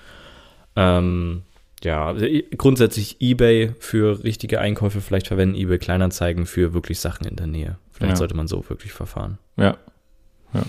[0.74, 1.42] Ähm,
[1.84, 7.36] ja, also grundsätzlich eBay für richtige Einkäufe vielleicht verwenden, eBay Kleinanzeigen für wirklich Sachen in
[7.36, 7.78] der Nähe.
[7.92, 8.16] Vielleicht Ja.
[8.16, 9.38] sollte man so wirklich verfahren.
[9.56, 9.76] Ja.
[10.54, 10.62] ja.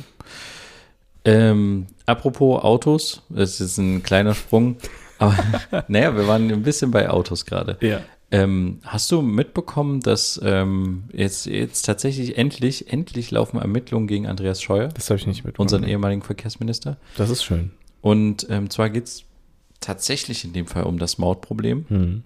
[1.24, 4.78] Ähm, apropos Autos, das ist jetzt ein kleiner Sprung,
[5.20, 5.36] aber
[5.88, 7.78] naja, wir waren ein bisschen bei Autos gerade.
[7.82, 8.02] Ja.
[8.34, 14.62] Ähm, hast du mitbekommen, dass ähm, jetzt, jetzt tatsächlich endlich, endlich laufen Ermittlungen gegen Andreas
[14.62, 15.66] Scheuer, Das habe ich nicht mitbekommen.
[15.66, 16.98] unseren ehemaligen Verkehrsminister?
[17.18, 17.72] das ist schön.
[18.00, 19.26] Und ähm, zwar geht es
[19.82, 21.86] tatsächlich in dem Fall um das Mautproblem.
[21.90, 22.24] Hm.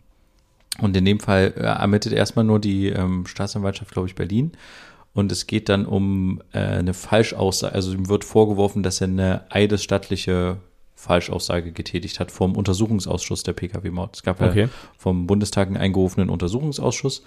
[0.80, 4.52] Und in dem Fall äh, ermittelt erstmal nur die ähm, Staatsanwaltschaft, glaube ich, Berlin.
[5.16, 7.74] Und es geht dann um äh, eine Falschaussage.
[7.74, 10.58] Also ihm wird vorgeworfen, dass er eine eidesstattliche
[10.94, 14.18] Falschaussage getätigt hat vom Untersuchungsausschuss der Pkw-Maut.
[14.18, 14.70] Es gab ja Okay.
[14.98, 17.24] vom Bundestag einen eingerufenen Untersuchungsausschuss.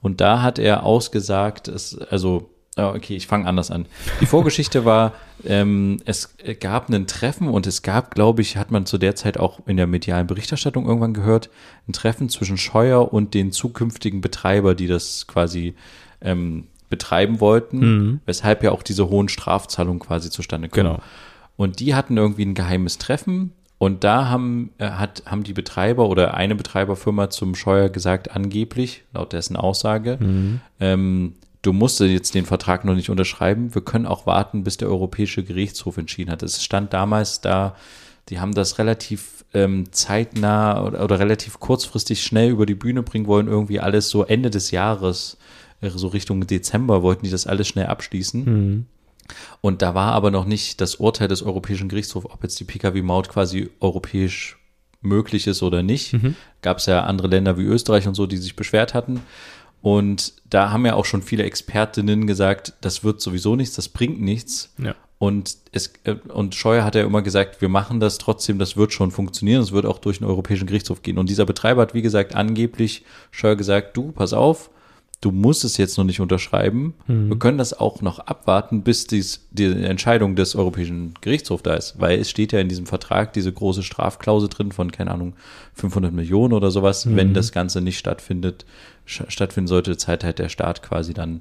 [0.00, 3.86] Und da hat er ausgesagt, es, also, ah, okay, ich fange anders an.
[4.20, 5.12] Die Vorgeschichte war,
[5.44, 9.36] ähm, es gab ein Treffen und es gab, glaube ich, hat man zu der Zeit
[9.36, 11.50] auch in der medialen Berichterstattung irgendwann gehört,
[11.88, 15.74] ein Treffen zwischen Scheuer und den zukünftigen Betreiber, die das quasi
[16.20, 18.20] ähm, betreiben wollten, Mhm.
[18.26, 20.86] weshalb ja auch diese hohen Strafzahlungen quasi zustande kommen.
[20.86, 20.98] Genau.
[21.56, 26.08] Und die hatten irgendwie ein geheimes Treffen und da haben, äh, hat, haben die Betreiber
[26.08, 30.18] oder eine Betreiberfirma zum Scheuer gesagt, angeblich, laut dessen Aussage,
[30.80, 34.88] ähm, du musst jetzt den Vertrag noch nicht unterschreiben, wir können auch warten, bis der
[34.88, 36.42] Europäische Gerichtshof entschieden hat.
[36.42, 37.74] Es stand damals da,
[38.28, 43.26] die haben das relativ ähm, zeitnah oder, oder relativ kurzfristig schnell über die Bühne bringen
[43.26, 45.36] wollen, irgendwie alles so Ende des Jahres,
[45.90, 48.44] so Richtung Dezember wollten die das alles schnell abschließen.
[48.44, 48.86] Mhm.
[49.60, 53.28] Und da war aber noch nicht das Urteil des Europäischen Gerichtshofs, ob jetzt die Pkw-Maut
[53.28, 54.58] quasi europäisch
[55.00, 56.12] möglich ist oder nicht.
[56.60, 59.20] Gab es ja andere Länder wie Österreich und so, die sich beschwert hatten.
[59.80, 64.20] Und da haben ja auch schon viele Expertinnen gesagt, das wird sowieso nichts, das bringt
[64.20, 64.72] nichts.
[64.78, 64.94] Ja.
[65.18, 68.92] Und, es, äh, und Scheuer hat ja immer gesagt, wir machen das trotzdem, das wird
[68.92, 71.18] schon funktionieren, es wird auch durch den Europäischen Gerichtshof gehen.
[71.18, 74.70] Und dieser Betreiber hat, wie gesagt, angeblich Scheuer gesagt, du, pass auf,
[75.22, 76.92] du musst es jetzt noch nicht unterschreiben.
[77.06, 77.30] Mhm.
[77.30, 81.98] Wir können das auch noch abwarten, bis dies, die Entscheidung des Europäischen Gerichtshofs da ist,
[81.98, 85.32] weil es steht ja in diesem Vertrag diese große Strafklausel drin von, keine Ahnung,
[85.74, 87.16] 500 Millionen oder sowas, Mhm.
[87.16, 88.66] wenn das Ganze nicht stattfindet,
[89.06, 91.40] stattfinden sollte, zahlt halt der Staat quasi dann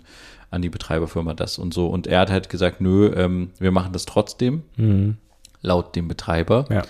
[0.51, 1.87] an die Betreiberfirma das und so.
[1.87, 5.17] Und er hat halt gesagt, nö, ähm, wir machen das trotzdem, Mhm.
[5.61, 6.65] laut dem Betreiber.
[6.69, 6.83] Ja.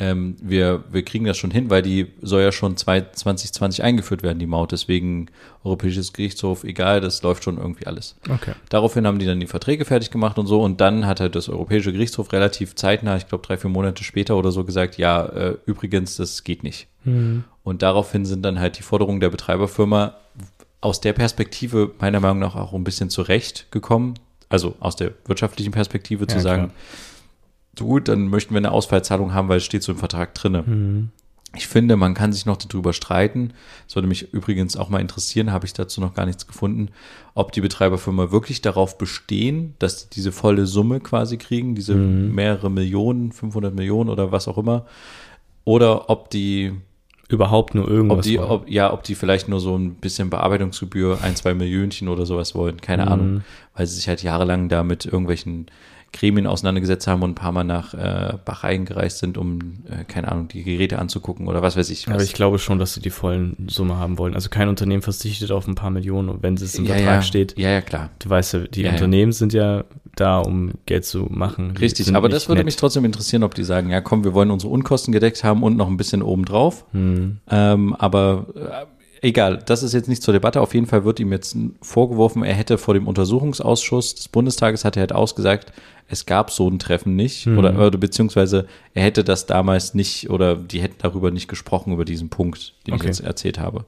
[0.00, 4.22] Ähm, wir, wir kriegen das schon hin, weil die soll ja schon zwei- 2020 eingeführt
[4.22, 4.70] werden, die Maut.
[4.70, 5.26] Deswegen
[5.64, 8.14] Europäisches Gerichtshof, egal, das läuft schon irgendwie alles.
[8.30, 8.52] Okay.
[8.68, 10.62] Daraufhin haben die dann die Verträge fertig gemacht und so.
[10.62, 14.36] Und dann hat halt das Europäische Gerichtshof relativ zeitnah, ich glaube drei, vier Monate später
[14.36, 16.86] oder so, gesagt, ja, äh, übrigens, das geht nicht.
[17.04, 17.42] Mhm.
[17.64, 20.14] Und daraufhin sind dann halt die Forderungen der Betreiberfirma
[20.80, 24.14] aus der Perspektive meiner Meinung nach auch ein bisschen zurecht gekommen.
[24.48, 26.74] Also aus der wirtschaftlichen Perspektive zu Ja, sagen, klar.
[27.84, 30.62] Gut, dann möchten wir eine Ausfallzahlung haben, weil es steht so im Vertrag drinne.
[30.62, 31.08] Mhm.
[31.56, 33.54] Ich finde, man kann sich noch darüber streiten.
[33.86, 36.90] Das würde mich übrigens auch mal interessieren, habe ich dazu noch gar nichts gefunden,
[37.34, 42.34] ob die Betreiberfirma wirklich darauf bestehen, dass die diese volle Summe quasi kriegen, diese Mhm.
[42.34, 44.84] mehrere Millionen, 500 Millionen oder was auch immer,
[45.64, 46.72] oder ob die,
[47.30, 48.18] Überhaupt nur irgendwas.
[48.18, 48.50] ob die, wollen.
[48.50, 52.54] ob, ja, ob die vielleicht nur so ein bisschen Bearbeitungsgebühr, ein, zwei Millionchen oder sowas
[52.54, 53.12] wollen, keine Mhm.
[53.12, 53.42] Ahnung,
[53.74, 55.66] weil sie sich halt jahrelang da mit irgendwelchen
[56.12, 60.32] Gremien auseinandergesetzt haben und ein paar Mal nach äh, Bahrain gereist sind, um, äh, keine
[60.32, 62.06] Ahnung, die Geräte anzugucken oder was weiß ich.
[62.06, 62.14] Was.
[62.14, 64.34] Aber ich glaube schon, dass sie die vollen Summe haben wollen.
[64.34, 67.58] Also kein Unternehmen verzichtet auf ein paar Millionen, wenn es im ja, Vertrag ja, steht.
[67.58, 68.10] Ja, ja, klar.
[68.18, 68.92] Du weißt ja, die Ja.
[68.92, 69.84] Unternehmen sind ja
[70.16, 71.74] da, um Geld zu machen.
[71.74, 72.66] Die Richtig, aber das würde nett.
[72.66, 75.76] mich trotzdem interessieren, ob die sagen, ja komm, wir wollen unsere Unkosten gedeckt haben und
[75.76, 76.84] noch ein bisschen obendrauf.
[76.92, 77.38] Hm.
[77.50, 80.60] Ähm, aber äh, egal, das ist jetzt nicht zur Debatte.
[80.60, 84.96] Auf jeden Fall wird ihm jetzt vorgeworfen, er hätte vor dem Untersuchungsausschuss des Bundestages, hat
[84.96, 85.72] er halt ausgesagt,
[86.08, 87.58] es gab so ein Treffen nicht Mhm.
[87.58, 92.04] oder, oder beziehungsweise er hätte das damals nicht oder die hätten darüber nicht gesprochen, über
[92.04, 93.02] diesen Punkt, den Okay.
[93.04, 93.84] ich jetzt erzählt habe.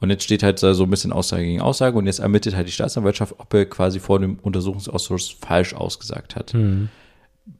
[0.00, 2.72] Und jetzt steht halt so ein bisschen Aussage gegen Aussage und jetzt ermittelt halt die
[2.72, 6.52] Staatsanwaltschaft, ob er quasi vor dem Untersuchungsausschuss falsch ausgesagt hat.
[6.52, 6.88] Hm.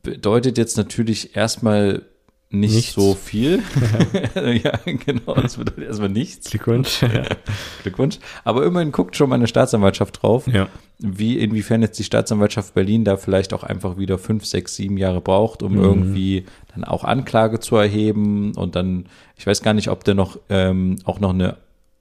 [0.03, 2.03] Bedeutet jetzt natürlich erstmal
[2.51, 2.95] nicht Nichts.
[2.95, 3.63] so viel.
[4.35, 6.49] ja, genau, das bedeutet erstmal nichts.
[6.51, 7.01] Glückwunsch.
[7.83, 8.19] Glückwunsch.
[8.45, 10.69] Aber immerhin guckt schon mal eine Staatsanwaltschaft drauf, ja.
[10.99, 15.21] wie, inwiefern jetzt die Staatsanwaltschaft Berlin da vielleicht auch einfach wieder fünf, sechs, sieben Jahre
[15.21, 15.83] braucht, um Mhm.
[15.83, 19.07] irgendwie dann auch Anklage zu erheben und dann,
[19.37, 21.57] ich weiß gar nicht, ob der noch ähm, auch noch eine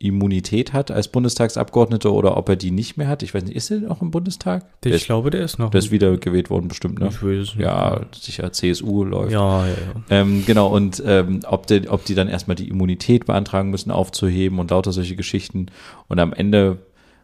[0.07, 3.23] Immunität hat als Bundestagsabgeordneter oder ob er die nicht mehr hat.
[3.23, 4.65] Ich weiß nicht, ist er noch im Bundestag?
[4.83, 5.69] Der Ich ist, glaube, der ist noch.
[5.71, 7.07] der ist wieder gewählt worden, bestimmt, ne?
[7.09, 7.59] Ich weiß nicht.
[7.59, 9.31] Ja, sicher, CSU läuft.
[9.31, 9.75] Ja, ja, ja.
[10.09, 14.59] Ähm, genau, und ähm, ob, die, ob die dann erstmal die Immunität beantragen müssen, aufzuheben
[14.59, 15.67] und lauter solche Geschichten.
[16.07, 16.77] Und am Ende,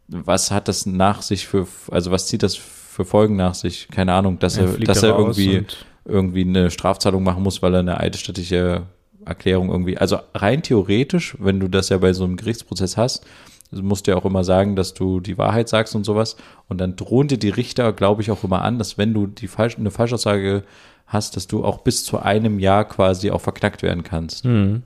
[0.08, 3.88] was hat das nach sich für, also was zieht das für Folgen nach sich?
[3.89, 5.65] Keine Ahnung, dass er, fliegt dass da er irgendwie,
[6.06, 8.84] irgendwie eine Strafzahlung machen muss, weil er eine eidesstattliche
[9.26, 13.26] Erklärung irgendwie, also rein theoretisch, wenn du das ja bei so einem Gerichtsprozess hast,
[13.72, 16.36] musst du ja auch immer sagen, dass du die Wahrheit sagst und sowas.
[16.68, 19.48] Und dann drohen dir die Richter, glaube ich, auch immer an, dass wenn du die
[19.48, 20.64] falsch, eine Falschaussage
[21.08, 24.44] hast, dass du auch bis zu einem Jahr quasi auch verknackt werden kannst.
[24.44, 24.84] Hm.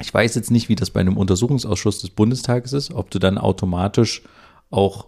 [0.00, 3.38] Ich weiß jetzt nicht, wie das bei einem Untersuchungsausschuss des Bundestages ist, ob du dann
[3.38, 4.22] automatisch
[4.70, 5.06] auch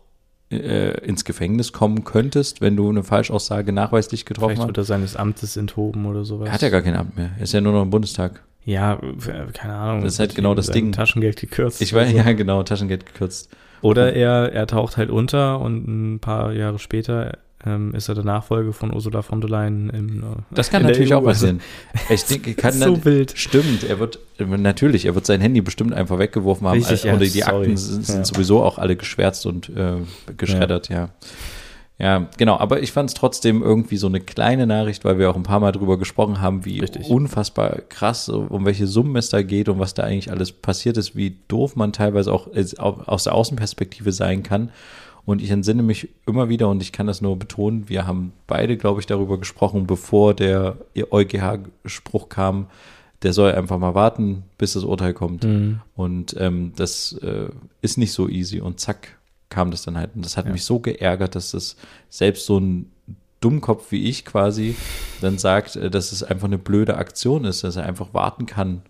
[0.50, 4.68] äh, ins Gefängnis kommen könntest, wenn du eine Falschaussage nachweislich getroffen Vielleicht hast.
[4.68, 6.48] wird er seines Amtes enthoben oder sowas.
[6.48, 7.30] Er hat ja gar kein Amt mehr.
[7.36, 8.42] Er ist ja nur noch im Bundestag.
[8.64, 10.04] Ja, äh, keine Ahnung.
[10.04, 10.92] Das ist halt genau das Ding.
[10.92, 11.80] Taschengeld gekürzt.
[11.82, 12.16] Ich weiß, so.
[12.16, 13.50] ja genau, Taschengeld gekürzt.
[13.82, 18.24] Oder er, er taucht halt unter und ein paar Jahre später ähm, ist er der
[18.24, 19.90] Nachfolger von Ursula von der Leyen.
[19.90, 21.18] Im, äh, Das kann natürlich EU.
[21.18, 21.60] auch passieren.
[22.08, 23.32] Ich denke, kann so dann, wild.
[23.36, 26.78] Stimmt, er wird, natürlich, er wird sein Handy bestimmt einfach weggeworfen haben.
[26.78, 27.56] Richtig, äh, ja, oder die sorry.
[27.62, 28.24] Akten sind, sind Ja.
[28.24, 29.94] sowieso auch alle geschwärzt und äh,
[30.36, 30.96] geschreddert, ja.
[30.96, 31.10] Ja,
[32.38, 35.42] genau, aber ich fand es trotzdem irgendwie so eine kleine Nachricht, weil wir auch ein
[35.42, 37.08] paar Mal drüber gesprochen haben, wie Richtig.
[37.10, 41.14] unfassbar krass, um welche Summen es da geht und was da eigentlich alles passiert ist,
[41.14, 44.70] wie doof man teilweise auch äh, au- aus der Außenperspektive sein kann.
[45.26, 48.78] Und ich entsinne mich immer wieder, und ich kann das nur betonen, wir haben beide,
[48.78, 52.66] glaube ich, darüber gesprochen, bevor der EuGH-Spruch kam,
[53.22, 55.44] der soll einfach mal warten, bis das Urteil kommt.
[55.44, 55.80] Mhm.
[55.94, 57.48] Und ähm, das äh,
[57.82, 58.60] ist nicht so easy.
[58.60, 59.18] Und zack,
[59.50, 60.10] kam das dann halt.
[60.14, 60.52] Und das hat Ja.
[60.52, 61.76] mich so geärgert, dass das
[62.08, 62.90] selbst so ein
[63.40, 64.76] Dummkopf wie ich quasi
[65.20, 68.82] dann sagt, äh, dass es einfach eine blöde Aktion ist, dass er einfach warten kann,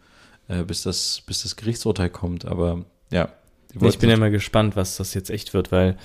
[0.48, 2.44] äh, bis, das, bis das Gerichtsurteil kommt.
[2.44, 3.28] Aber ja.
[3.80, 5.96] Ich bin ja mal gespannt, was das jetzt echt wird, weil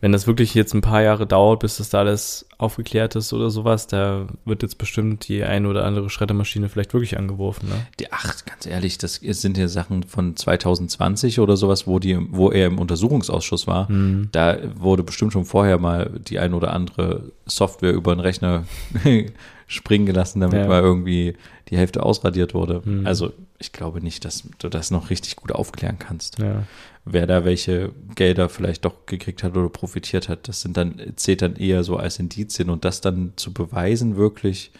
[0.00, 3.50] wenn das wirklich jetzt ein paar Jahre dauert, bis das da alles aufgeklärt ist oder
[3.50, 7.68] sowas, da wird jetzt bestimmt die ein oder andere Schreddermaschine vielleicht wirklich angeworfen.
[7.68, 7.86] Ne?
[7.98, 12.50] Die, ach, ganz ehrlich, das sind ja Sachen von 2020 oder sowas, wo die, wo
[12.50, 13.88] er im Untersuchungsausschuss war.
[13.88, 14.28] Hm.
[14.32, 18.64] Da wurde bestimmt schon vorher mal die ein oder andere Software über den Rechner
[19.66, 20.66] springen gelassen, damit Ja.
[20.66, 21.36] mal irgendwie
[21.68, 22.82] die Hälfte ausradiert wurde.
[22.84, 23.06] Mhm.
[23.06, 26.38] Also ich glaube nicht, dass du das noch richtig gut aufklären kannst.
[26.40, 26.64] Ja.
[27.04, 31.42] Wer da welche Gelder vielleicht doch gekriegt hat oder profitiert hat, das sind dann, zählt
[31.42, 34.70] dann eher so als Indizien und das dann zu beweisen wirklich.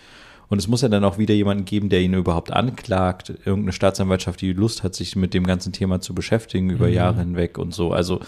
[0.49, 4.41] Und es muss ja dann auch wieder jemanden geben, der ihn überhaupt anklagt, irgendeine Staatsanwaltschaft,
[4.41, 6.95] die Lust hat, sich mit dem ganzen Thema zu beschäftigen über mhm.
[6.95, 7.93] Jahre hinweg und so.
[7.93, 8.21] Also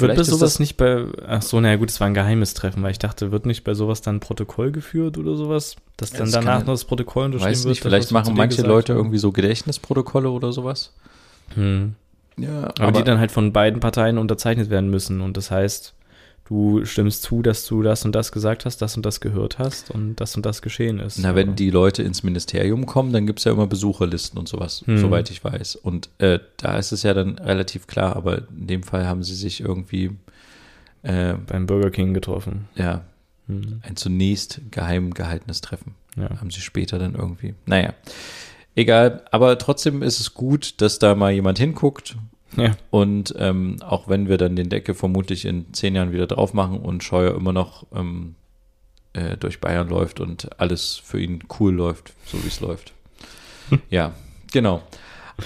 [0.00, 2.92] wird bei sowas nicht bei, ach so, naja gut, es war ein geheimes Treffen, weil
[2.92, 6.30] ich dachte, wird nicht bei sowas dann ein Protokoll geführt oder sowas, dass dann das
[6.30, 7.92] danach noch das Protokoll unterschrieben weiß nicht, wird?
[7.92, 9.00] Vielleicht machen manche Leute haben.
[9.00, 10.92] irgendwie so Gedächtnisprotokolle oder sowas.
[11.54, 11.96] Hm.
[12.42, 15.94] Ja, aber, aber die dann halt von beiden Parteien unterzeichnet werden müssen und das heißt,
[16.50, 19.90] du stimmst zu, dass du das und das gesagt hast, das und das gehört hast
[19.90, 21.18] und das und das geschehen ist.
[21.18, 24.82] Na, wenn die Leute ins Ministerium kommen, dann gibt es ja immer Besucherlisten und sowas,
[24.84, 24.98] hm.
[24.98, 25.76] soweit ich weiß.
[25.76, 29.36] Und äh, da ist es ja dann relativ klar, aber in dem Fall haben sie
[29.36, 30.10] sich irgendwie
[31.02, 32.68] äh, beim Burger King getroffen.
[32.74, 33.04] Ja.
[33.46, 33.80] Hm.
[33.82, 35.94] Ein zunächst geheim gehaltenes Treffen.
[36.16, 36.30] Ja.
[36.40, 37.54] Haben sie später dann irgendwie.
[37.64, 37.94] Naja.
[38.74, 42.16] Egal, aber trotzdem ist es gut, dass da mal jemand hinguckt
[42.56, 42.76] ja.
[42.90, 46.78] Und ähm, auch wenn wir dann den Deckel vermutlich in zehn Jahren wieder drauf machen
[46.78, 48.34] und Scheuer immer noch ähm,
[49.12, 52.92] äh, durch Bayern läuft und alles für ihn cool läuft, so wie es läuft.
[53.68, 53.80] Hm.
[53.90, 54.14] Ja,
[54.52, 54.82] genau.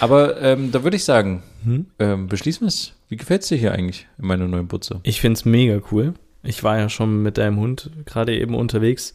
[0.00, 1.86] Aber ähm, da würde ich sagen, hm?
[1.98, 2.92] ähm, beschließen wir es.
[3.08, 5.00] Wie gefällt es dir hier eigentlich in meiner neuen Butze?
[5.02, 6.14] Ich finde es mega cool.
[6.42, 9.12] Ich war ja schon mit deinem Hund gerade eben unterwegs.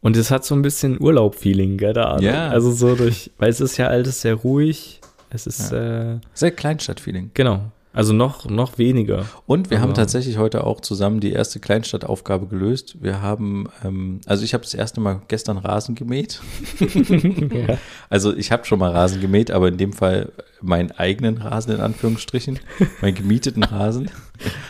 [0.00, 2.18] Und es hat so ein bisschen Urlaub-Feeling, gell, da.
[2.18, 2.48] Ja.
[2.48, 5.00] Also so durch, weil es ist ja alles sehr ruhig.
[5.30, 6.14] Es ist ja.
[6.14, 7.30] äh, sehr Kleinstadt-Feeling.
[7.34, 7.72] Genau.
[7.96, 9.24] Also noch, noch weniger.
[9.46, 12.96] Und wir Aber haben tatsächlich heute auch zusammen die erste Kleinstadtaufgabe gelöst.
[13.00, 16.42] Wir haben, ähm, also ich habe das erste Mal gestern Rasen gemäht.
[16.78, 17.78] ja.
[18.10, 20.30] Also ich habe schon mal Rasen gemäht, aber in dem Fall
[20.60, 22.58] meinen eigenen Rasen in Anführungsstrichen,
[23.00, 24.10] meinen gemieteten Rasen.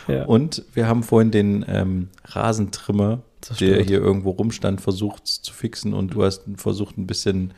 [0.07, 0.23] Ja.
[0.23, 3.19] Und wir haben vorhin den ähm, Rasentrimmer
[3.59, 7.53] der hier irgendwo rumstand, versucht zu fixen und du hast versucht ein bisschen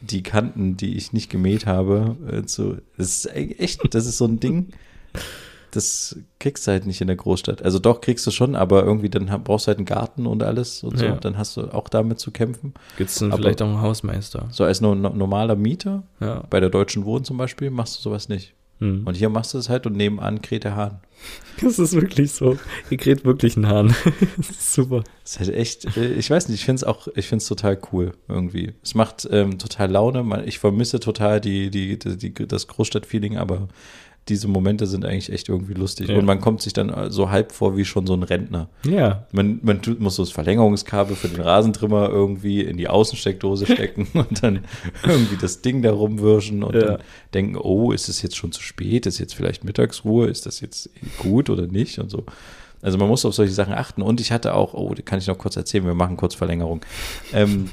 [0.00, 2.78] die Kanten, die ich nicht gemäht habe, äh, zu.
[2.96, 4.68] Das ist e-, echt, das ist so ein Ding.
[5.70, 7.62] Das kriegst du halt nicht in der Großstadt.
[7.62, 10.84] Also doch kriegst du schon, aber irgendwie dann brauchst du halt einen Garten und alles
[10.84, 11.04] und so.
[11.04, 11.16] Ja.
[11.16, 12.74] Dann hast du auch damit zu kämpfen.
[12.96, 14.48] Gibt es dann aber vielleicht auch einen Hausmeister?
[14.52, 16.44] So als no normaler Mieter, ja.
[16.48, 18.54] bei der Deutschen Wohnen zum Beispiel, machst du sowas nicht.
[18.84, 19.06] Hm.
[19.06, 21.00] Und hier machst du es halt und nebenan kräht der Hahn.
[21.62, 22.58] Das ist wirklich so.
[22.88, 23.94] Hier kräht wirklich ein Hahn.
[24.36, 25.04] das ist super.
[25.22, 27.48] Das ist halt echt, äh, ich weiß nicht, ich finde es auch, ich finde es
[27.48, 28.74] total cool irgendwie.
[28.82, 30.44] Es macht ähm, total Laune.
[30.46, 33.68] Ich vermisse total die, die, die, die das Großstadtfeeling, aber
[34.28, 36.08] diese Momente sind eigentlich echt irgendwie lustig.
[36.08, 36.16] Ja.
[36.16, 38.68] Und man kommt sich dann so halb vor wie schon so ein Rentner.
[38.86, 39.26] Ja.
[39.32, 44.08] Man, man tut, muss so das Verlängerungskabel für den Rasentrimmer irgendwie in die Außensteckdose stecken
[44.14, 44.60] und dann
[45.02, 46.80] irgendwie das Ding da rumwirschen und ja.
[46.80, 46.98] dann
[47.34, 49.04] denken, oh, ist es jetzt schon zu spät?
[49.06, 50.28] Ist jetzt vielleicht Mittagsruhe?
[50.28, 51.98] Ist das jetzt gut oder nicht?
[51.98, 52.24] Und so.
[52.80, 54.00] Also man muss auf solche Sachen achten.
[54.00, 56.80] Und ich hatte auch, oh, kann ich noch kurz erzählen, wir machen kurz Verlängerung.
[57.32, 57.68] Ähm,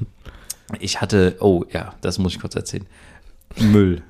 [0.80, 2.86] ich hatte, oh ja, das muss ich kurz erzählen.
[3.58, 4.04] Müll.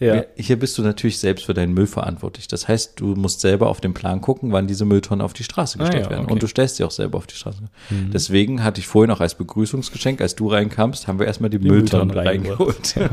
[0.00, 0.22] Ja.
[0.36, 2.46] Hier bist du natürlich selbst für deinen Müll verantwortlich.
[2.46, 5.78] Das heißt, du musst selber auf den Plan gucken, wann diese Mülltonnen auf die Straße
[5.78, 6.24] ah, gestellt ah, ja, werden.
[6.24, 6.32] Okay.
[6.34, 7.62] Und du stellst sie auch selber auf die Straße.
[7.90, 8.10] Mhm.
[8.12, 11.68] Deswegen hatte ich vorhin auch als Begrüßungsgeschenk, als du reinkamst, haben wir erstmal die, die
[11.68, 12.94] Mülltonnen, Mülltonnen reingeholt.
[12.94, 13.10] Ja.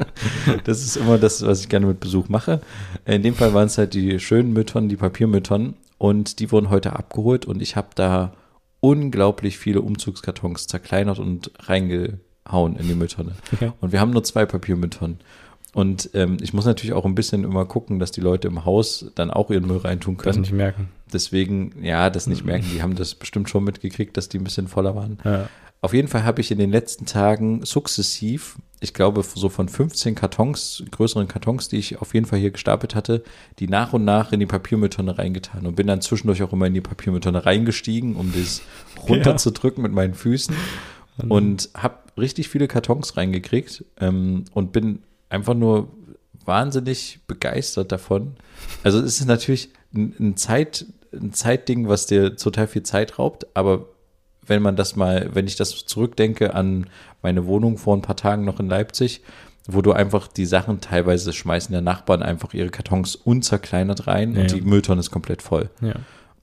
[0.64, 2.60] das ist immer das, was ich gerne mit Besuch mache.
[3.04, 5.74] In dem Fall waren es halt die schönen Mülltonnen, die Papiermülltonnen.
[5.98, 8.32] Und die wurden heute abgeholt und ich habe da
[8.80, 13.32] unglaublich viele Umzugskartons zerkleinert und reingehauen in die Mülltonne.
[13.60, 13.74] Ja.
[13.80, 15.20] Und wir haben nur zwei Papiermülltonnen.
[15.74, 19.06] Und ähm, ich muss natürlich auch ein bisschen immer gucken, dass die Leute im Haus
[19.14, 20.36] dann auch ihren Müll reintun können.
[20.36, 20.88] Das nicht merken.
[21.12, 22.66] Deswegen, ja, das nicht merken.
[22.72, 25.18] Die haben das bestimmt schon mitgekriegt, dass die ein bisschen voller waren.
[25.24, 25.48] Ja.
[25.80, 30.14] Auf jeden Fall habe ich in den letzten Tagen sukzessiv, ich glaube, so von 15
[30.14, 33.24] Kartons, größeren Kartons, die ich auf jeden Fall hier gestapelt hatte,
[33.58, 36.74] die nach und nach in die Papiermülltonne reingetan und bin dann zwischendurch auch immer in
[36.74, 38.62] die Papiermülltonne reingestiegen, um das
[39.08, 39.88] runterzudrücken ja.
[39.88, 40.54] mit meinen Füßen
[41.28, 45.00] und habe richtig viele Kartons reingekriegt ähm, und bin
[45.32, 45.88] einfach nur
[46.44, 48.34] wahnsinnig begeistert davon.
[48.84, 53.46] Also es ist natürlich ein, ein, Zeit, ein Zeitding, was dir total viel Zeit raubt,
[53.54, 53.86] aber
[54.44, 56.88] wenn man das mal, wenn ich das zurückdenke an
[57.22, 59.22] meine Wohnung vor ein paar Tagen noch in Leipzig,
[59.66, 64.42] wo du einfach die Sachen teilweise schmeißen der Nachbarn einfach ihre Kartons unzerkleinert rein ja,
[64.42, 65.70] und die Mülltonne ist komplett voll.
[65.80, 65.94] Ja.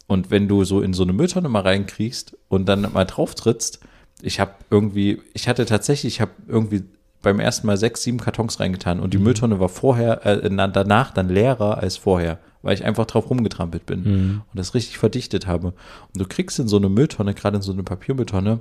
[0.07, 3.81] Und wenn du so in so eine Mülltonne mal reinkriegst und dann mal drauf trittst,
[4.21, 6.83] ich habe irgendwie, ich hatte tatsächlich, ich habe irgendwie
[7.21, 9.25] beim ersten Mal sechs, sieben Kartons reingetan und die mhm.
[9.25, 14.03] Mülltonne war vorher, äh, danach dann leerer als vorher, weil ich einfach drauf rumgetrampelt bin
[14.03, 14.41] mhm.
[14.51, 15.67] und das richtig verdichtet habe.
[15.67, 18.59] Und du kriegst in so eine Mülltonne, gerade in so eine Papiermülltonne,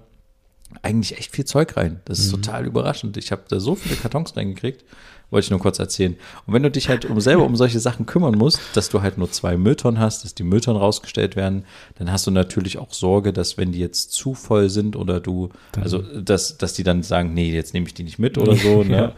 [0.83, 2.01] eigentlich echt viel Zeug rein.
[2.05, 3.17] Das ist total überraschend.
[3.17, 4.85] Ich habe da so viele Kartons reingekriegt,
[5.31, 6.17] wollte ich nur kurz erzählen.
[6.47, 9.19] Und wenn du dich halt um selber um solche Sachen kümmern musst, dass du halt
[9.19, 11.65] nur zwei Mülltonnen hast, dass die Mülltonnen rausgestellt werden,
[11.99, 15.51] dann hast du natürlich auch Sorge, dass wenn die jetzt zu voll sind oder du,
[15.81, 18.83] also dass, dass die dann sagen, nee, jetzt nehme ich die nicht mit oder so,
[18.85, 18.97] ne?
[18.97, 19.15] Ja.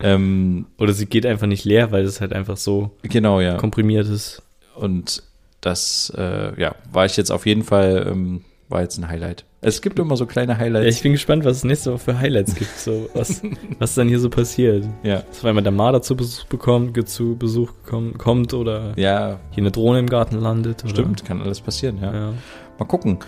[0.00, 3.56] ähm, Oder sie geht einfach nicht leer, weil es halt einfach so genau, ja.
[3.56, 4.42] komprimiert ist.
[4.74, 5.22] Und
[5.60, 9.44] das, äh, ja, war ich jetzt auf jeden Fall, ähm, war jetzt ein Highlight.
[9.60, 10.96] Es gibt immer so kleine Ja, Highlights.
[10.96, 13.42] ich bin gespannt, was es nächste Woche für Highlights gibt, so was,
[13.78, 14.84] was dann hier so passiert.
[15.04, 19.38] Ja, Dass weil man der Marder zu Besuch bekommt, zu Besuch kommt, kommt oder ja,
[19.50, 20.82] hier eine Drohne im Garten landet.
[20.82, 22.12] Oder, stimmt, kann alles passieren, ja.
[22.12, 22.32] Ja.
[22.78, 23.18] Mal gucken.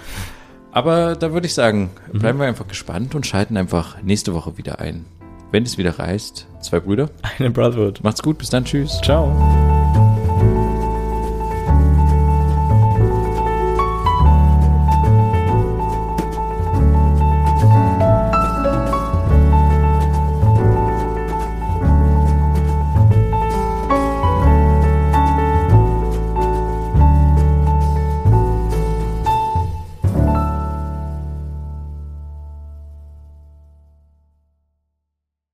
[0.72, 2.18] Aber da würde ich sagen, Mhm.
[2.18, 5.05] bleiben wir einfach gespannt und schalten einfach nächste Woche wieder ein.
[5.53, 7.11] Wenn es wieder reißt, zwei Brüder.
[7.38, 8.01] Eine Brotherhood.
[8.03, 8.99] Macht's gut, bis dann, tschüss.
[9.05, 9.74] Ciao.